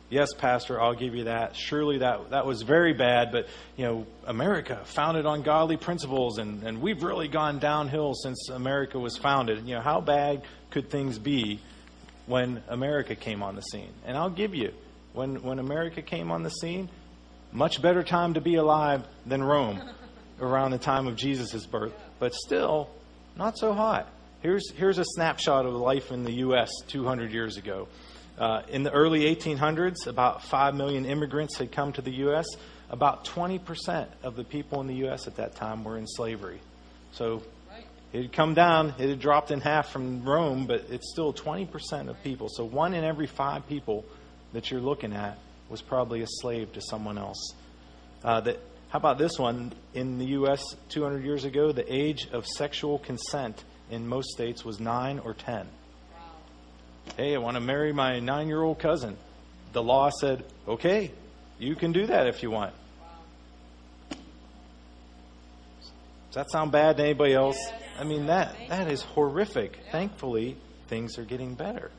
yes, 0.10 0.34
Pastor, 0.34 0.82
I'll 0.82 0.96
give 0.96 1.14
you 1.16 1.26
that. 1.26 1.56
Surely 1.56 2.00
that, 2.00 2.32
that 2.32 2.46
was 2.46 2.62
very 2.62 2.94
bad, 2.94 3.32
but, 3.32 3.48
you 3.78 3.86
know, 3.86 4.08
America 4.26 4.82
founded 4.86 5.26
on 5.26 5.44
godly 5.44 5.78
principles, 5.78 6.38
and, 6.38 6.64
and 6.64 6.82
we've 6.82 7.04
really 7.04 7.28
gone 7.28 7.60
downhill 7.60 8.14
since 8.14 8.50
America 8.50 8.98
was 9.00 9.18
founded. 9.18 9.68
You 9.68 9.76
know, 9.76 9.82
how 9.82 10.02
bad 10.02 10.44
could 10.72 10.90
things 10.90 11.20
be 11.20 11.60
when 12.26 12.64
America 12.68 13.16
came 13.16 13.44
on 13.44 13.56
the 13.56 13.62
scene? 13.62 13.92
And 14.06 14.18
I'll 14.18 14.30
give 14.30 14.56
you, 14.56 14.72
when, 15.14 15.44
when 15.44 15.60
America 15.60 16.02
came 16.02 16.32
on 16.32 16.44
the 16.44 16.50
scene, 16.50 16.90
much 17.52 17.82
better 17.82 18.04
time 18.04 18.34
to 18.34 18.42
be 18.42 18.56
alive 18.56 19.04
than 19.26 19.44
Rome 19.44 19.82
around 20.40 20.72
the 20.72 20.80
time 20.80 21.08
of 21.08 21.16
Jesus' 21.16 21.66
birth, 21.66 21.94
but 22.24 22.34
still 22.34 22.90
not 23.36 23.58
so 23.58 23.74
hot. 23.74 24.08
Here's, 24.42 24.72
here's 24.72 24.98
a 24.98 25.04
snapshot 25.04 25.66
of 25.66 25.74
life 25.74 26.10
in 26.10 26.24
the 26.24 26.32
U.S. 26.36 26.70
200 26.88 27.34
years 27.34 27.58
ago. 27.58 27.90
Uh, 28.38 28.62
in 28.70 28.84
the 28.84 28.92
early 28.92 29.36
1800s, 29.36 30.08
about 30.08 30.42
5 30.42 30.74
million 30.74 31.04
immigrants 31.04 31.58
had 31.58 31.74
come 31.74 31.92
to 31.92 32.02
the 32.02 32.14
U.S. 32.28 32.46
About 32.90 33.26
20% 33.26 34.08
of 34.24 34.38
the 34.38 34.46
people 34.46 34.80
in 34.80 34.88
the 34.88 34.94
U.S. 35.08 35.28
at 35.28 35.36
that 35.36 35.56
time 35.56 35.84
were 35.84 35.98
in 35.98 36.08
slavery. 36.08 36.62
So 37.12 37.44
it 38.14 38.22
had 38.22 38.32
come 38.32 38.54
down, 38.54 38.94
it 39.00 39.10
had 39.10 39.20
dropped 39.20 39.52
in 39.52 39.60
half 39.60 39.92
from 39.92 40.24
Rome, 40.24 40.66
but 40.66 40.86
it's 40.90 41.12
still 41.12 41.34
20% 41.34 42.08
of 42.08 42.24
people. 42.24 42.48
So 42.48 42.64
one 42.64 42.94
in 42.94 43.04
every 43.04 43.28
five 43.28 43.68
people 43.68 44.06
that 44.54 44.72
you're 44.72 44.80
looking 44.80 45.12
at 45.12 45.38
was 45.70 45.82
probably 45.82 46.22
a 46.22 46.28
slave 46.28 46.72
to 46.72 46.82
someone 46.82 47.18
else. 47.18 47.54
Uh, 48.24 48.40
that, 48.40 48.60
how 48.94 49.00
about 49.00 49.18
this 49.18 49.40
one? 49.40 49.74
In 49.96 50.20
the 50.20 50.26
U.S. 50.38 50.62
200 50.90 51.26
years 51.26 51.46
ago, 51.46 51.72
the 51.72 51.92
age 51.92 52.28
of 52.32 52.46
sexual 52.46 53.00
consent 53.00 53.64
in 53.90 54.08
most 54.08 54.30
states 54.30 54.64
was 54.64 54.80
9 54.80 55.18
or 55.18 55.34
10. 55.34 55.68
Hey, 57.18 57.34
I 57.34 57.40
want 57.40 57.56
to 57.56 57.60
marry 57.60 57.92
my 57.92 58.20
nine 58.20 58.48
year 58.48 58.62
old 58.62 58.78
cousin. 58.78 59.18
The 59.72 59.82
law 59.82 60.12
said, 60.12 60.46
okay, 60.68 61.12
you 61.58 61.76
can 61.76 61.92
do 61.92 62.06
that 62.06 62.28
if 62.28 62.44
you 62.44 62.52
want. 62.52 62.76
Does 64.12 64.20
that 66.34 66.52
sound 66.52 66.72
bad 66.72 66.98
to 66.98 67.04
anybody 67.04 67.34
else? 67.34 67.58
I 68.00 68.04
mean, 68.04 68.28
that, 68.28 68.56
that 68.70 68.92
is 68.92 69.02
horrific. 69.02 69.80
Thankfully, 69.92 70.56
things 70.88 71.18
are 71.18 71.26
getting 71.26 71.56
better. 71.56 71.90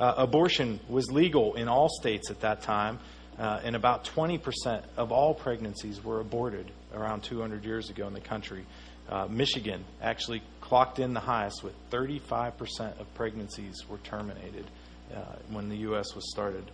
Uh, 0.00 0.14
abortion 0.16 0.80
was 0.88 1.12
legal 1.12 1.54
in 1.54 1.68
all 1.68 1.88
states 2.00 2.28
at 2.28 2.40
that 2.40 2.62
time, 2.62 2.98
uh, 3.40 3.58
and 3.64 3.74
about 3.74 4.04
20% 4.04 4.82
of 4.98 5.10
all 5.10 5.32
pregnancies 5.32 6.04
were 6.04 6.20
aborted 6.20 6.70
around 6.94 7.22
200 7.22 7.64
years 7.64 7.88
ago 7.88 8.06
in 8.06 8.12
the 8.12 8.20
country. 8.20 8.66
Uh, 9.08 9.26
Michigan 9.28 9.82
actually 10.02 10.42
clocked 10.60 10.98
in 10.98 11.14
the 11.14 11.20
highest 11.20 11.64
with 11.64 11.72
35% 11.90 13.00
of 13.00 13.12
pregnancies 13.14 13.88
were 13.88 13.96
terminated 13.98 14.66
uh, 15.14 15.20
when 15.48 15.70
the 15.70 15.76
U.S. 15.78 16.14
was 16.14 16.30
started. 16.30 16.70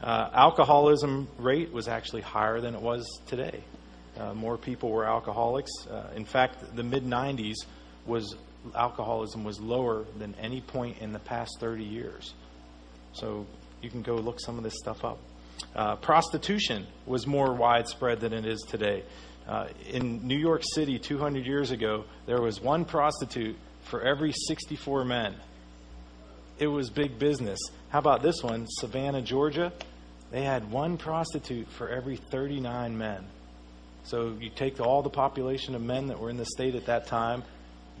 Uh, 0.00 0.30
alcoholism 0.32 1.28
rate 1.38 1.72
was 1.72 1.88
actually 1.88 2.22
higher 2.22 2.60
than 2.60 2.74
it 2.74 2.80
was 2.80 3.04
today. 3.26 3.62
Uh, 4.16 4.32
more 4.32 4.56
people 4.56 4.90
were 4.90 5.04
alcoholics. 5.04 5.72
Uh, 5.90 6.08
in 6.14 6.24
fact, 6.24 6.74
the 6.76 6.82
mid 6.84 7.04
90s 7.04 7.56
was 8.06 8.36
alcoholism 8.76 9.42
was 9.42 9.58
lower 9.58 10.04
than 10.18 10.34
any 10.40 10.60
point 10.60 10.98
in 10.98 11.12
the 11.12 11.18
past 11.18 11.50
30 11.58 11.84
years. 11.84 12.34
So 13.12 13.44
you 13.82 13.90
can 13.90 14.02
go 14.02 14.14
look 14.14 14.40
some 14.40 14.56
of 14.56 14.64
this 14.64 14.74
stuff 14.78 15.04
up. 15.04 15.18
Uh, 15.74 15.96
prostitution 15.96 16.86
was 17.06 17.26
more 17.26 17.52
widespread 17.52 18.20
than 18.20 18.32
it 18.32 18.46
is 18.46 18.60
today. 18.68 19.02
Uh, 19.48 19.68
in 19.88 20.26
New 20.26 20.36
York 20.36 20.62
City 20.74 20.98
200 20.98 21.44
years 21.44 21.70
ago, 21.70 22.04
there 22.26 22.40
was 22.40 22.60
one 22.60 22.84
prostitute 22.84 23.56
for 23.82 24.02
every 24.02 24.32
64 24.32 25.04
men. 25.04 25.34
It 26.58 26.66
was 26.66 26.90
big 26.90 27.18
business. 27.18 27.58
How 27.88 27.98
about 27.98 28.22
this 28.22 28.42
one? 28.42 28.66
Savannah, 28.68 29.22
Georgia, 29.22 29.72
they 30.30 30.42
had 30.42 30.70
one 30.70 30.98
prostitute 30.98 31.68
for 31.70 31.88
every 31.88 32.16
39 32.16 32.96
men. 32.96 33.26
So 34.04 34.36
you 34.40 34.50
take 34.50 34.80
all 34.80 35.02
the 35.02 35.10
population 35.10 35.74
of 35.74 35.82
men 35.82 36.06
that 36.08 36.18
were 36.18 36.30
in 36.30 36.36
the 36.36 36.46
state 36.46 36.74
at 36.74 36.86
that 36.86 37.06
time, 37.06 37.42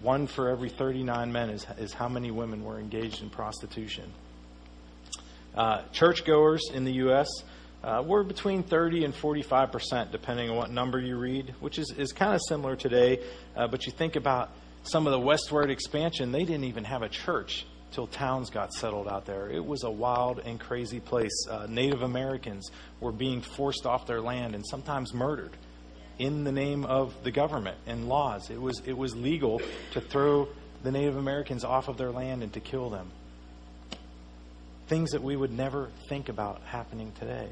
one 0.02 0.26
for 0.26 0.48
every 0.48 0.68
39 0.70 1.32
men 1.32 1.50
is, 1.50 1.66
is 1.78 1.92
how 1.92 2.08
many 2.08 2.30
women 2.30 2.64
were 2.64 2.78
engaged 2.78 3.22
in 3.22 3.30
prostitution. 3.30 4.12
Uh, 5.54 5.82
churchgoers 5.92 6.70
in 6.72 6.84
the 6.84 6.92
U.S., 6.92 7.28
uh, 7.82 8.02
we're 8.04 8.22
between 8.22 8.62
30 8.62 9.04
and 9.04 9.14
45 9.14 9.72
percent, 9.72 10.12
depending 10.12 10.50
on 10.50 10.56
what 10.56 10.70
number 10.70 11.00
you 11.00 11.16
read, 11.16 11.54
which 11.60 11.78
is, 11.78 11.92
is 11.96 12.12
kind 12.12 12.34
of 12.34 12.40
similar 12.46 12.76
today. 12.76 13.24
Uh, 13.56 13.66
but 13.66 13.86
you 13.86 13.92
think 13.92 14.16
about 14.16 14.50
some 14.82 15.06
of 15.06 15.12
the 15.12 15.18
westward 15.18 15.70
expansion, 15.70 16.30
they 16.32 16.44
didn't 16.44 16.64
even 16.64 16.84
have 16.84 17.02
a 17.02 17.08
church 17.08 17.66
till 17.92 18.06
towns 18.06 18.50
got 18.50 18.72
settled 18.72 19.08
out 19.08 19.26
there. 19.26 19.48
It 19.50 19.64
was 19.64 19.82
a 19.84 19.90
wild 19.90 20.40
and 20.40 20.60
crazy 20.60 21.00
place. 21.00 21.46
Uh, 21.48 21.66
Native 21.68 22.02
Americans 22.02 22.70
were 23.00 23.12
being 23.12 23.40
forced 23.40 23.86
off 23.86 24.06
their 24.06 24.20
land 24.20 24.54
and 24.54 24.64
sometimes 24.66 25.12
murdered 25.12 25.56
in 26.18 26.44
the 26.44 26.52
name 26.52 26.84
of 26.84 27.14
the 27.24 27.30
government 27.30 27.78
and 27.86 28.08
laws. 28.08 28.50
It 28.50 28.60
was, 28.60 28.80
it 28.84 28.96
was 28.96 29.16
legal 29.16 29.60
to 29.92 30.00
throw 30.00 30.48
the 30.82 30.92
Native 30.92 31.16
Americans 31.16 31.64
off 31.64 31.88
of 31.88 31.96
their 31.96 32.10
land 32.10 32.42
and 32.42 32.52
to 32.52 32.60
kill 32.60 32.90
them. 32.90 33.10
Things 34.90 35.12
that 35.12 35.22
we 35.22 35.36
would 35.36 35.52
never 35.52 35.88
think 36.08 36.28
about 36.28 36.62
happening 36.64 37.12
today. 37.20 37.48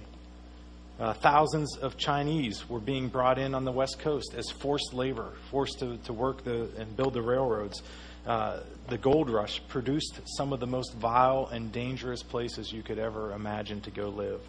Uh, 0.98 1.12
thousands 1.12 1.76
of 1.76 1.96
Chinese 1.96 2.68
were 2.68 2.80
being 2.80 3.06
brought 3.06 3.38
in 3.38 3.54
on 3.54 3.64
the 3.64 3.70
West 3.70 4.00
Coast 4.00 4.34
as 4.36 4.50
forced 4.50 4.92
labor, 4.92 5.34
forced 5.48 5.78
to, 5.78 5.98
to 5.98 6.12
work 6.12 6.42
the, 6.42 6.68
and 6.76 6.96
build 6.96 7.14
the 7.14 7.22
railroads. 7.22 7.80
Uh, 8.26 8.58
the 8.88 8.98
gold 8.98 9.30
rush 9.30 9.62
produced 9.68 10.20
some 10.36 10.52
of 10.52 10.58
the 10.58 10.66
most 10.66 10.94
vile 10.94 11.48
and 11.52 11.70
dangerous 11.70 12.24
places 12.24 12.72
you 12.72 12.82
could 12.82 12.98
ever 12.98 13.32
imagine 13.32 13.80
to 13.82 13.92
go 13.92 14.08
live. 14.08 14.40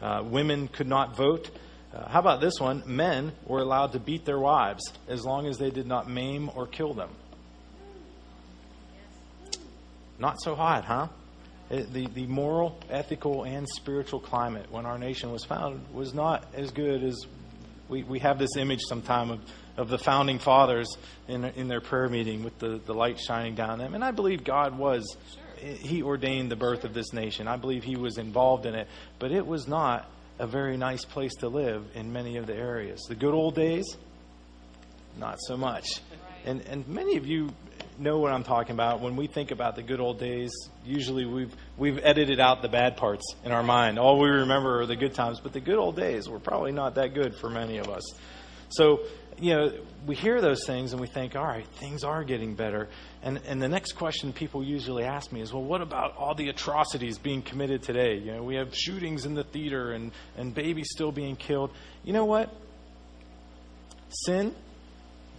Uh, 0.00 0.22
women 0.24 0.68
could 0.68 0.86
not 0.86 1.16
vote. 1.16 1.50
Uh, 1.92 2.08
how 2.08 2.20
about 2.20 2.40
this 2.40 2.60
one? 2.60 2.84
Men 2.86 3.32
were 3.44 3.58
allowed 3.58 3.90
to 3.94 3.98
beat 3.98 4.24
their 4.24 4.38
wives 4.38 4.84
as 5.08 5.24
long 5.24 5.48
as 5.48 5.58
they 5.58 5.70
did 5.70 5.88
not 5.88 6.08
maim 6.08 6.48
or 6.54 6.68
kill 6.68 6.94
them. 6.94 7.10
Not 10.20 10.40
so 10.40 10.54
hot, 10.54 10.84
huh? 10.84 11.08
The, 11.70 12.08
the 12.14 12.26
moral, 12.26 12.78
ethical, 12.90 13.44
and 13.44 13.66
spiritual 13.68 14.20
climate 14.20 14.66
when 14.70 14.86
our 14.86 14.98
nation 14.98 15.30
was 15.30 15.44
founded 15.44 15.80
was 15.94 16.12
not 16.12 16.44
as 16.54 16.72
good 16.72 17.04
as 17.04 17.24
we, 17.88 18.02
we 18.02 18.18
have 18.20 18.38
this 18.38 18.56
image 18.56 18.80
sometime 18.88 19.30
of, 19.30 19.40
of 19.76 19.88
the 19.88 19.98
founding 19.98 20.38
fathers 20.38 20.96
in, 21.28 21.44
in 21.44 21.68
their 21.68 21.80
prayer 21.80 22.08
meeting 22.08 22.42
with 22.42 22.58
the, 22.58 22.80
the 22.84 22.92
light 22.92 23.18
shining 23.18 23.54
down 23.54 23.78
them. 23.78 23.94
And 23.94 24.04
I 24.04 24.10
believe 24.10 24.44
God 24.44 24.76
was, 24.76 25.16
He 25.56 26.02
ordained 26.02 26.50
the 26.50 26.56
birth 26.56 26.84
of 26.84 26.92
this 26.92 27.12
nation. 27.12 27.46
I 27.46 27.56
believe 27.56 27.84
He 27.84 27.96
was 27.96 28.18
involved 28.18 28.66
in 28.66 28.74
it. 28.74 28.88
But 29.18 29.32
it 29.32 29.46
was 29.46 29.68
not 29.68 30.08
a 30.38 30.46
very 30.46 30.76
nice 30.76 31.04
place 31.04 31.34
to 31.40 31.48
live 31.48 31.84
in 31.94 32.12
many 32.12 32.36
of 32.36 32.46
the 32.46 32.54
areas. 32.54 33.00
The 33.08 33.14
good 33.14 33.34
old 33.34 33.54
days, 33.54 33.84
not 35.16 35.38
so 35.40 35.56
much. 35.56 35.86
And, 36.44 36.62
and 36.62 36.86
many 36.88 37.16
of 37.16 37.26
you 37.26 37.50
know 38.00 38.18
what 38.18 38.32
I'm 38.32 38.42
talking 38.42 38.72
about. 38.72 39.00
When 39.00 39.14
we 39.14 39.26
think 39.26 39.50
about 39.50 39.76
the 39.76 39.82
good 39.82 40.00
old 40.00 40.18
days, 40.18 40.50
usually 40.84 41.26
we've 41.26 41.54
we've 41.76 41.98
edited 42.02 42.40
out 42.40 42.62
the 42.62 42.68
bad 42.68 42.96
parts 42.96 43.22
in 43.44 43.52
our 43.52 43.62
mind. 43.62 43.98
All 43.98 44.18
we 44.18 44.28
remember 44.28 44.80
are 44.80 44.86
the 44.86 44.96
good 44.96 45.14
times, 45.14 45.38
but 45.38 45.52
the 45.52 45.60
good 45.60 45.76
old 45.76 45.96
days 45.96 46.28
were 46.28 46.38
probably 46.38 46.72
not 46.72 46.94
that 46.94 47.14
good 47.14 47.36
for 47.36 47.50
many 47.50 47.78
of 47.78 47.88
us. 47.88 48.02
So, 48.70 49.00
you 49.38 49.54
know, 49.54 49.72
we 50.06 50.14
hear 50.14 50.40
those 50.40 50.64
things 50.64 50.92
and 50.92 51.00
we 51.00 51.08
think, 51.08 51.36
all 51.36 51.44
right, 51.44 51.66
things 51.78 52.02
are 52.02 52.24
getting 52.24 52.54
better. 52.54 52.88
And 53.22 53.40
and 53.46 53.60
the 53.60 53.68
next 53.68 53.92
question 53.92 54.32
people 54.32 54.64
usually 54.64 55.04
ask 55.04 55.30
me 55.30 55.42
is, 55.42 55.52
well, 55.52 55.62
what 55.62 55.82
about 55.82 56.16
all 56.16 56.34
the 56.34 56.48
atrocities 56.48 57.18
being 57.18 57.42
committed 57.42 57.82
today? 57.82 58.16
You 58.16 58.32
know, 58.32 58.42
we 58.42 58.54
have 58.54 58.74
shootings 58.74 59.26
in 59.26 59.34
the 59.34 59.44
theater 59.44 59.92
and, 59.92 60.12
and 60.38 60.54
babies 60.54 60.88
still 60.90 61.12
being 61.12 61.36
killed. 61.36 61.70
You 62.02 62.14
know 62.14 62.24
what? 62.24 62.50
Sin, 64.08 64.54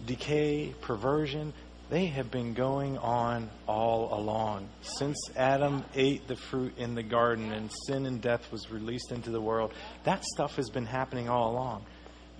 decay, 0.06 0.74
perversion, 0.80 1.52
they 1.92 2.06
have 2.06 2.30
been 2.30 2.54
going 2.54 2.96
on 2.96 3.50
all 3.68 4.18
along. 4.18 4.66
Since 4.80 5.18
Adam 5.36 5.84
ate 5.94 6.26
the 6.26 6.36
fruit 6.36 6.78
in 6.78 6.94
the 6.94 7.02
garden 7.02 7.52
and 7.52 7.70
sin 7.86 8.06
and 8.06 8.18
death 8.18 8.50
was 8.50 8.70
released 8.70 9.12
into 9.12 9.30
the 9.30 9.42
world, 9.42 9.74
that 10.04 10.24
stuff 10.24 10.56
has 10.56 10.70
been 10.70 10.86
happening 10.86 11.28
all 11.28 11.52
along. 11.52 11.84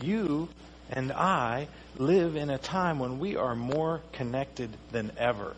You 0.00 0.48
and 0.88 1.12
I 1.12 1.68
live 1.98 2.34
in 2.34 2.48
a 2.48 2.56
time 2.56 2.98
when 2.98 3.18
we 3.18 3.36
are 3.36 3.54
more 3.54 4.00
connected 4.12 4.74
than 4.90 5.12
ever. 5.18 5.54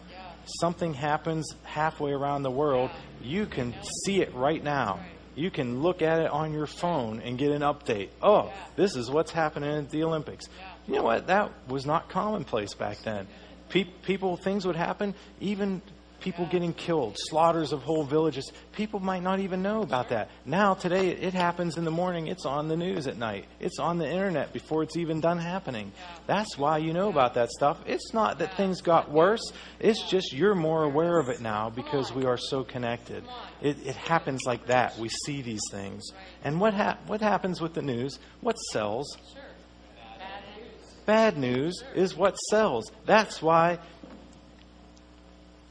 Something 0.60 0.92
happens 0.92 1.48
halfway 1.62 2.10
around 2.10 2.42
the 2.42 2.50
world, 2.50 2.90
you 3.22 3.46
can 3.46 3.76
see 4.04 4.20
it 4.20 4.34
right 4.34 4.62
now. 4.62 5.04
You 5.36 5.52
can 5.52 5.82
look 5.82 6.02
at 6.02 6.20
it 6.20 6.30
on 6.30 6.52
your 6.52 6.66
phone 6.66 7.20
and 7.20 7.38
get 7.38 7.52
an 7.52 7.62
update. 7.62 8.08
Oh, 8.20 8.52
this 8.74 8.96
is 8.96 9.08
what's 9.08 9.30
happening 9.30 9.70
at 9.70 9.90
the 9.90 10.02
Olympics. 10.02 10.46
You 10.88 10.94
know 10.94 11.02
what? 11.04 11.28
That 11.28 11.52
was 11.68 11.86
not 11.86 12.08
commonplace 12.08 12.74
back 12.74 12.98
then 13.04 13.28
people, 13.82 14.36
things 14.36 14.66
would 14.66 14.76
happen. 14.76 15.14
Even 15.40 15.82
people 16.24 16.46
getting 16.46 16.72
killed, 16.72 17.14
slaughters 17.28 17.70
of 17.72 17.82
whole 17.82 18.02
villages. 18.02 18.50
People 18.72 18.98
might 18.98 19.22
not 19.22 19.40
even 19.40 19.60
know 19.62 19.82
about 19.82 20.08
that. 20.08 20.30
Now, 20.46 20.72
today, 20.72 21.08
it 21.10 21.34
happens 21.34 21.76
in 21.76 21.84
the 21.84 21.90
morning. 21.90 22.28
It's 22.28 22.46
on 22.46 22.66
the 22.68 22.76
news 22.76 23.06
at 23.06 23.18
night. 23.18 23.44
It's 23.60 23.78
on 23.78 23.98
the 23.98 24.08
internet 24.10 24.54
before 24.54 24.82
it's 24.82 24.96
even 24.96 25.20
done 25.20 25.38
happening. 25.38 25.92
That's 26.26 26.56
why 26.56 26.78
you 26.78 26.94
know 26.94 27.10
about 27.10 27.34
that 27.34 27.50
stuff. 27.50 27.78
It's 27.86 28.14
not 28.14 28.38
that 28.38 28.56
things 28.56 28.80
got 28.80 29.10
worse. 29.10 29.52
It's 29.78 30.02
just 30.08 30.32
you're 30.32 30.54
more 30.54 30.84
aware 30.84 31.18
of 31.18 31.28
it 31.28 31.42
now 31.42 31.68
because 31.68 32.10
we 32.10 32.24
are 32.24 32.38
so 32.38 32.64
connected. 32.64 33.22
It, 33.60 33.86
it 33.86 33.96
happens 33.96 34.40
like 34.46 34.66
that. 34.68 34.98
We 34.98 35.10
see 35.26 35.42
these 35.42 35.62
things. 35.70 36.04
And 36.42 36.58
what, 36.58 36.72
ha- 36.72 36.98
what 37.06 37.20
happens 37.20 37.60
with 37.60 37.74
the 37.74 37.82
news? 37.82 38.18
What 38.40 38.56
sells? 38.72 39.06
Bad 41.06 41.36
news 41.36 41.82
is 41.94 42.16
what 42.16 42.36
sells. 42.36 42.90
That's 43.04 43.42
why 43.42 43.78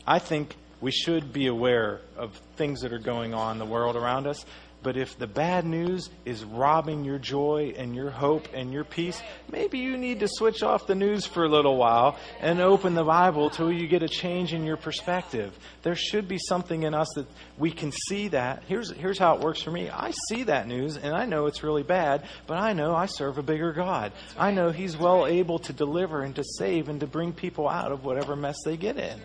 I 0.05 0.19
think 0.19 0.55
we 0.79 0.91
should 0.91 1.33
be 1.33 1.47
aware 1.47 2.01
of 2.17 2.39
things 2.55 2.81
that 2.81 2.93
are 2.93 2.99
going 2.99 3.33
on 3.33 3.53
in 3.53 3.59
the 3.59 3.65
world 3.65 3.95
around 3.95 4.27
us. 4.27 4.45
But 4.83 4.97
if 4.97 5.17
the 5.17 5.27
bad 5.27 5.65
news 5.65 6.09
is 6.25 6.43
robbing 6.43 7.05
your 7.05 7.17
joy 7.17 7.73
and 7.77 7.95
your 7.95 8.09
hope 8.09 8.49
and 8.53 8.73
your 8.73 8.83
peace, 8.83 9.21
maybe 9.49 9.79
you 9.79 9.95
need 9.95 10.19
to 10.19 10.27
switch 10.29 10.61
off 10.61 10.87
the 10.87 10.93
news 10.95 11.25
for 11.25 11.45
a 11.45 11.49
little 11.49 11.77
while 11.77 12.17
and 12.41 12.59
open 12.59 12.93
the 12.93 13.03
Bible 13.05 13.49
till 13.49 13.71
you 13.71 13.87
get 13.87 14.03
a 14.03 14.09
change 14.09 14.53
in 14.53 14.65
your 14.65 14.75
perspective. 14.75 15.57
There 15.83 15.95
should 15.95 16.27
be 16.27 16.37
something 16.37 16.83
in 16.83 16.93
us 16.93 17.07
that 17.15 17.27
we 17.57 17.71
can 17.71 17.93
see 18.09 18.27
that. 18.29 18.63
Here's, 18.67 18.91
here's 18.91 19.17
how 19.17 19.35
it 19.35 19.41
works 19.41 19.61
for 19.61 19.71
me 19.71 19.89
I 19.89 20.11
see 20.27 20.43
that 20.43 20.67
news 20.67 20.97
and 20.97 21.15
I 21.15 21.25
know 21.25 21.45
it's 21.45 21.63
really 21.63 21.83
bad, 21.83 22.23
but 22.45 22.57
I 22.57 22.73
know 22.73 22.93
I 22.93 23.05
serve 23.05 23.37
a 23.37 23.43
bigger 23.43 23.71
God. 23.71 24.11
I 24.37 24.51
know 24.51 24.71
He's 24.71 24.97
well 24.97 25.25
able 25.25 25.59
to 25.59 25.71
deliver 25.71 26.23
and 26.23 26.35
to 26.35 26.43
save 26.57 26.89
and 26.89 26.99
to 26.99 27.07
bring 27.07 27.31
people 27.31 27.69
out 27.69 27.93
of 27.93 28.03
whatever 28.03 28.35
mess 28.35 28.57
they 28.65 28.75
get 28.75 28.97
in. 28.97 29.21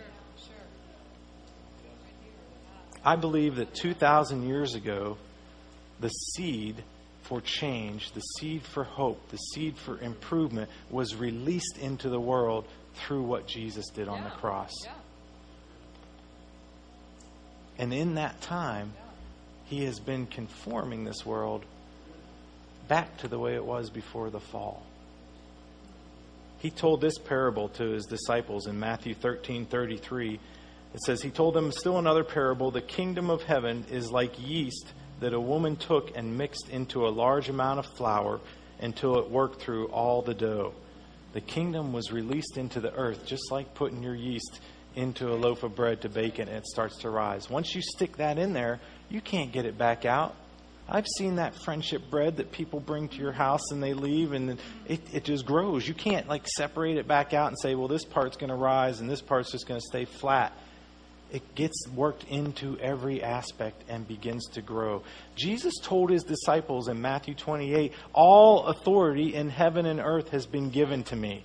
I 3.03 3.15
believe 3.15 3.55
that 3.57 3.73
2,000 3.73 4.47
years 4.47 4.75
ago, 4.75 5.17
the 5.99 6.09
seed 6.09 6.83
for 7.23 7.41
change, 7.41 8.11
the 8.13 8.21
seed 8.21 8.63
for 8.63 8.83
hope, 8.83 9.29
the 9.29 9.37
seed 9.37 9.77
for 9.77 9.99
improvement 9.99 10.69
was 10.89 11.15
released 11.15 11.77
into 11.77 12.09
the 12.09 12.19
world 12.19 12.65
through 12.95 13.23
what 13.23 13.47
Jesus 13.47 13.87
did 13.89 14.07
on 14.07 14.23
the 14.23 14.29
cross. 14.29 14.73
And 17.77 17.93
in 17.93 18.15
that 18.15 18.41
time, 18.41 18.93
he 19.65 19.85
has 19.85 19.99
been 19.99 20.25
conforming 20.25 21.03
this 21.03 21.25
world 21.25 21.63
back 22.87 23.17
to 23.17 23.27
the 23.27 23.37
way 23.37 23.53
it 23.53 23.63
was 23.63 23.89
before 23.89 24.29
the 24.29 24.39
fall. 24.39 24.83
He 26.57 26.71
told 26.71 26.99
this 26.99 27.17
parable 27.17 27.69
to 27.69 27.91
his 27.91 28.05
disciples 28.05 28.67
in 28.67 28.79
Matthew 28.79 29.13
13 29.13 29.65
33. 29.65 30.39
It 30.93 31.01
says, 31.05 31.21
He 31.21 31.29
told 31.29 31.53
them 31.53 31.71
still 31.71 31.99
another 31.99 32.23
parable 32.23 32.71
the 32.71 32.81
kingdom 32.81 33.29
of 33.29 33.43
heaven 33.43 33.85
is 33.91 34.11
like 34.11 34.39
yeast 34.39 34.91
that 35.19 35.33
a 35.33 35.39
woman 35.39 35.75
took 35.75 36.15
and 36.15 36.37
mixed 36.37 36.69
into 36.69 37.07
a 37.07 37.09
large 37.09 37.49
amount 37.49 37.79
of 37.79 37.85
flour 37.85 38.39
until 38.79 39.19
it 39.19 39.29
worked 39.29 39.61
through 39.61 39.87
all 39.87 40.21
the 40.21 40.33
dough. 40.33 40.73
The 41.33 41.41
kingdom 41.41 41.93
was 41.93 42.11
released 42.11 42.57
into 42.57 42.79
the 42.79 42.93
earth, 42.93 43.25
just 43.25 43.51
like 43.51 43.73
putting 43.75 44.01
your 44.01 44.15
yeast 44.15 44.59
into 44.95 45.31
a 45.31 45.35
loaf 45.35 45.63
of 45.63 45.75
bread 45.75 46.01
to 46.01 46.09
bake 46.09 46.39
it 46.39 46.47
and 46.47 46.57
it 46.57 46.65
starts 46.65 46.97
to 46.99 47.09
rise. 47.09 47.49
Once 47.49 47.75
you 47.75 47.81
stick 47.81 48.17
that 48.17 48.37
in 48.37 48.53
there, 48.53 48.79
you 49.09 49.21
can't 49.21 49.51
get 49.51 49.65
it 49.65 49.77
back 49.77 50.05
out. 50.05 50.35
I've 50.91 51.05
seen 51.17 51.35
that 51.35 51.53
friendship 51.53 52.09
bread 52.09 52.37
that 52.37 52.51
people 52.51 52.79
bring 52.79 53.09
to 53.09 53.17
your 53.17 53.31
house 53.31 53.71
and 53.71 53.83
they 53.83 53.93
leave 53.93 54.31
and 54.31 54.57
it, 54.87 55.01
it 55.13 55.23
just 55.23 55.45
grows. 55.45 55.87
You 55.87 55.93
can't 55.93 56.27
like 56.27 56.47
separate 56.47 56.97
it 56.97 57.07
back 57.07 57.35
out 57.35 57.49
and 57.49 57.57
say, 57.61 57.75
well, 57.75 57.87
this 57.87 58.03
part's 58.03 58.37
going 58.37 58.49
to 58.49 58.55
rise 58.55 58.99
and 58.99 59.07
this 59.07 59.21
part's 59.21 59.51
just 59.51 59.67
going 59.67 59.79
to 59.79 59.85
stay 59.85 60.05
flat 60.05 60.51
it 61.31 61.55
gets 61.55 61.87
worked 61.89 62.23
into 62.25 62.77
every 62.79 63.23
aspect 63.23 63.83
and 63.87 64.07
begins 64.07 64.47
to 64.53 64.61
grow. 64.61 65.03
Jesus 65.35 65.73
told 65.81 66.09
his 66.09 66.23
disciples 66.23 66.87
in 66.87 67.01
Matthew 67.01 67.35
28 67.35 67.93
All 68.13 68.65
authority 68.65 69.35
in 69.35 69.49
heaven 69.49 69.85
and 69.85 69.99
earth 69.99 70.29
has 70.29 70.45
been 70.45 70.69
given 70.69 71.03
to 71.05 71.15
me. 71.15 71.43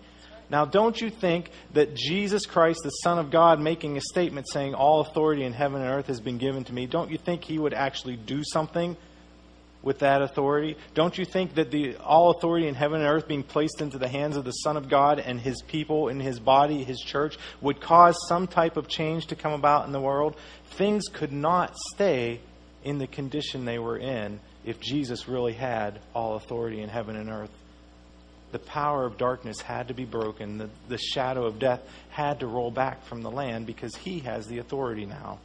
Now, 0.50 0.64
don't 0.64 1.00
you 1.00 1.10
think 1.10 1.50
that 1.72 1.94
Jesus 1.94 2.46
Christ, 2.46 2.80
the 2.82 2.90
Son 2.90 3.18
of 3.18 3.30
God, 3.30 3.60
making 3.60 3.96
a 3.96 4.00
statement 4.00 4.46
saying, 4.50 4.74
All 4.74 5.00
authority 5.00 5.44
in 5.44 5.52
heaven 5.52 5.80
and 5.80 5.90
earth 5.90 6.06
has 6.06 6.20
been 6.20 6.38
given 6.38 6.64
to 6.64 6.72
me, 6.72 6.86
don't 6.86 7.10
you 7.10 7.18
think 7.18 7.44
he 7.44 7.58
would 7.58 7.74
actually 7.74 8.16
do 8.16 8.42
something 8.44 8.96
with 9.84 10.00
that 10.00 10.22
authority? 10.22 10.76
Don't 10.94 11.16
you 11.16 11.24
think 11.24 11.54
that 11.54 11.70
the 11.70 11.96
all 11.96 12.30
authority 12.30 12.66
in 12.66 12.74
heaven 12.74 13.00
and 13.00 13.08
earth 13.08 13.28
being 13.28 13.42
placed 13.42 13.80
into 13.80 13.98
the 13.98 14.08
hands 14.08 14.36
of 14.36 14.44
the 14.44 14.52
Son 14.52 14.76
of 14.76 14.88
God 14.88 15.18
and 15.18 15.40
his 15.40 15.62
people 15.62 16.08
in 16.08 16.18
his 16.18 16.40
body, 16.40 16.82
his 16.82 17.00
church, 17.00 17.36
would 17.60 17.80
cause 17.80 18.16
some 18.28 18.46
type 18.46 18.76
of 18.76 18.88
change 18.88 19.26
to 19.26 19.36
come 19.36 19.52
about 19.52 19.86
in 19.86 19.92
the 19.92 20.00
world? 20.00 20.36
Things 20.70 21.04
could 21.12 21.32
not 21.32 21.76
stay 21.94 22.40
in 22.82 22.98
the 22.98 23.06
condition 23.06 23.64
they 23.64 23.78
were 23.78 23.98
in 23.98 24.40
if 24.64 24.80
Jesus 24.80 25.28
really 25.28 25.52
had 25.52 26.00
all 26.14 26.36
authority 26.36 26.80
in 26.80 26.88
heaven 26.88 27.16
and 27.16 27.30
earth. 27.30 27.50
The 28.52 28.58
power 28.60 29.04
of 29.04 29.18
darkness 29.18 29.60
had 29.60 29.88
to 29.88 29.94
be 29.94 30.04
broken. 30.04 30.58
The, 30.58 30.70
the 30.88 30.98
shadow 30.98 31.44
of 31.44 31.58
death 31.58 31.82
had 32.10 32.40
to 32.40 32.46
roll 32.46 32.70
back 32.70 33.04
from 33.04 33.22
the 33.22 33.30
land 33.30 33.66
because 33.66 33.94
he 33.96 34.20
has 34.20 34.46
the 34.46 34.58
authority 34.58 35.06
now. 35.06 35.40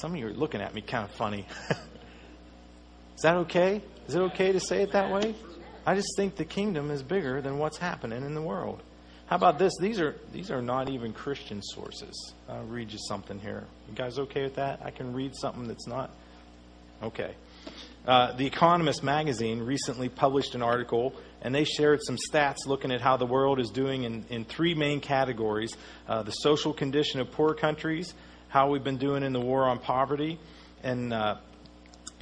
Some 0.00 0.12
of 0.12 0.16
you 0.18 0.26
are 0.28 0.32
looking 0.32 0.60
at 0.60 0.74
me 0.74 0.80
kind 0.80 1.04
of 1.04 1.10
funny. 1.10 1.46
is 1.70 3.22
that 3.22 3.36
okay? 3.36 3.82
Is 4.08 4.14
it 4.14 4.20
okay 4.20 4.52
to 4.52 4.60
say 4.60 4.82
it 4.82 4.92
that 4.92 5.12
way? 5.12 5.34
I 5.86 5.94
just 5.94 6.08
think 6.16 6.36
the 6.36 6.44
kingdom 6.44 6.90
is 6.90 7.02
bigger 7.02 7.40
than 7.40 7.58
what's 7.58 7.76
happening 7.76 8.24
in 8.24 8.34
the 8.34 8.42
world. 8.42 8.82
How 9.26 9.36
about 9.36 9.58
this? 9.58 9.72
These 9.80 10.00
are 10.00 10.14
these 10.32 10.50
are 10.50 10.62
not 10.62 10.88
even 10.88 11.12
Christian 11.12 11.62
sources. 11.62 12.34
I'll 12.48 12.64
read 12.64 12.92
you 12.92 12.98
something 13.08 13.38
here. 13.38 13.64
You 13.88 13.94
guys 13.94 14.18
okay 14.18 14.42
with 14.42 14.56
that? 14.56 14.80
I 14.84 14.90
can 14.90 15.12
read 15.12 15.32
something 15.34 15.66
that's 15.66 15.86
not 15.86 16.10
okay. 17.02 17.34
Uh, 18.06 18.32
the 18.36 18.46
Economist 18.46 19.02
magazine 19.02 19.62
recently 19.62 20.08
published 20.08 20.54
an 20.54 20.62
article, 20.62 21.14
and 21.40 21.54
they 21.54 21.64
shared 21.64 22.00
some 22.02 22.16
stats 22.30 22.66
looking 22.66 22.90
at 22.92 23.00
how 23.00 23.16
the 23.16 23.26
world 23.26 23.60
is 23.60 23.70
doing 23.70 24.02
in, 24.02 24.24
in 24.28 24.44
three 24.44 24.74
main 24.74 25.00
categories: 25.00 25.76
uh, 26.08 26.22
the 26.22 26.32
social 26.32 26.72
condition 26.72 27.20
of 27.20 27.30
poor 27.30 27.54
countries, 27.54 28.14
how 28.52 28.68
we've 28.68 28.84
been 28.84 28.98
doing 28.98 29.22
in 29.22 29.32
the 29.32 29.40
war 29.40 29.64
on 29.64 29.78
poverty 29.78 30.38
and 30.82 31.10
uh, 31.10 31.36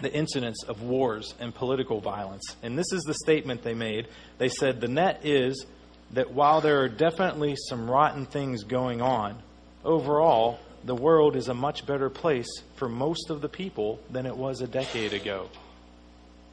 the 0.01 0.15
incidence 0.15 0.63
of 0.63 0.81
wars 0.81 1.35
and 1.41 1.53
political 1.53 2.01
violence. 2.01 2.55
And 2.63 2.79
this 2.79 2.93
is 2.93 3.03
the 3.03 3.15
statement 3.15 3.65
they 3.65 3.75
made. 3.75 4.07
They 4.39 4.49
said 4.49 4.81
the 4.81 4.87
net 4.87 5.23
is 5.25 5.67
that 6.13 6.31
while 6.31 6.61
there 6.61 6.83
are 6.83 6.89
definitely 6.89 7.57
some 7.69 7.91
rotten 7.91 8.27
things 8.27 8.63
going 8.63 9.03
on, 9.03 9.43
overall, 9.85 10.61
the 10.85 10.95
world 10.95 11.35
is 11.35 11.49
a 11.49 11.55
much 11.55 11.85
better 11.85 12.09
place 12.09 12.49
for 12.77 12.89
most 12.89 13.31
of 13.31 13.41
the 13.41 13.49
people 13.49 13.99
than 14.09 14.25
it 14.25 14.37
was 14.37 14.61
a 14.61 14.69
decade 14.69 15.13
ago. 15.13 15.49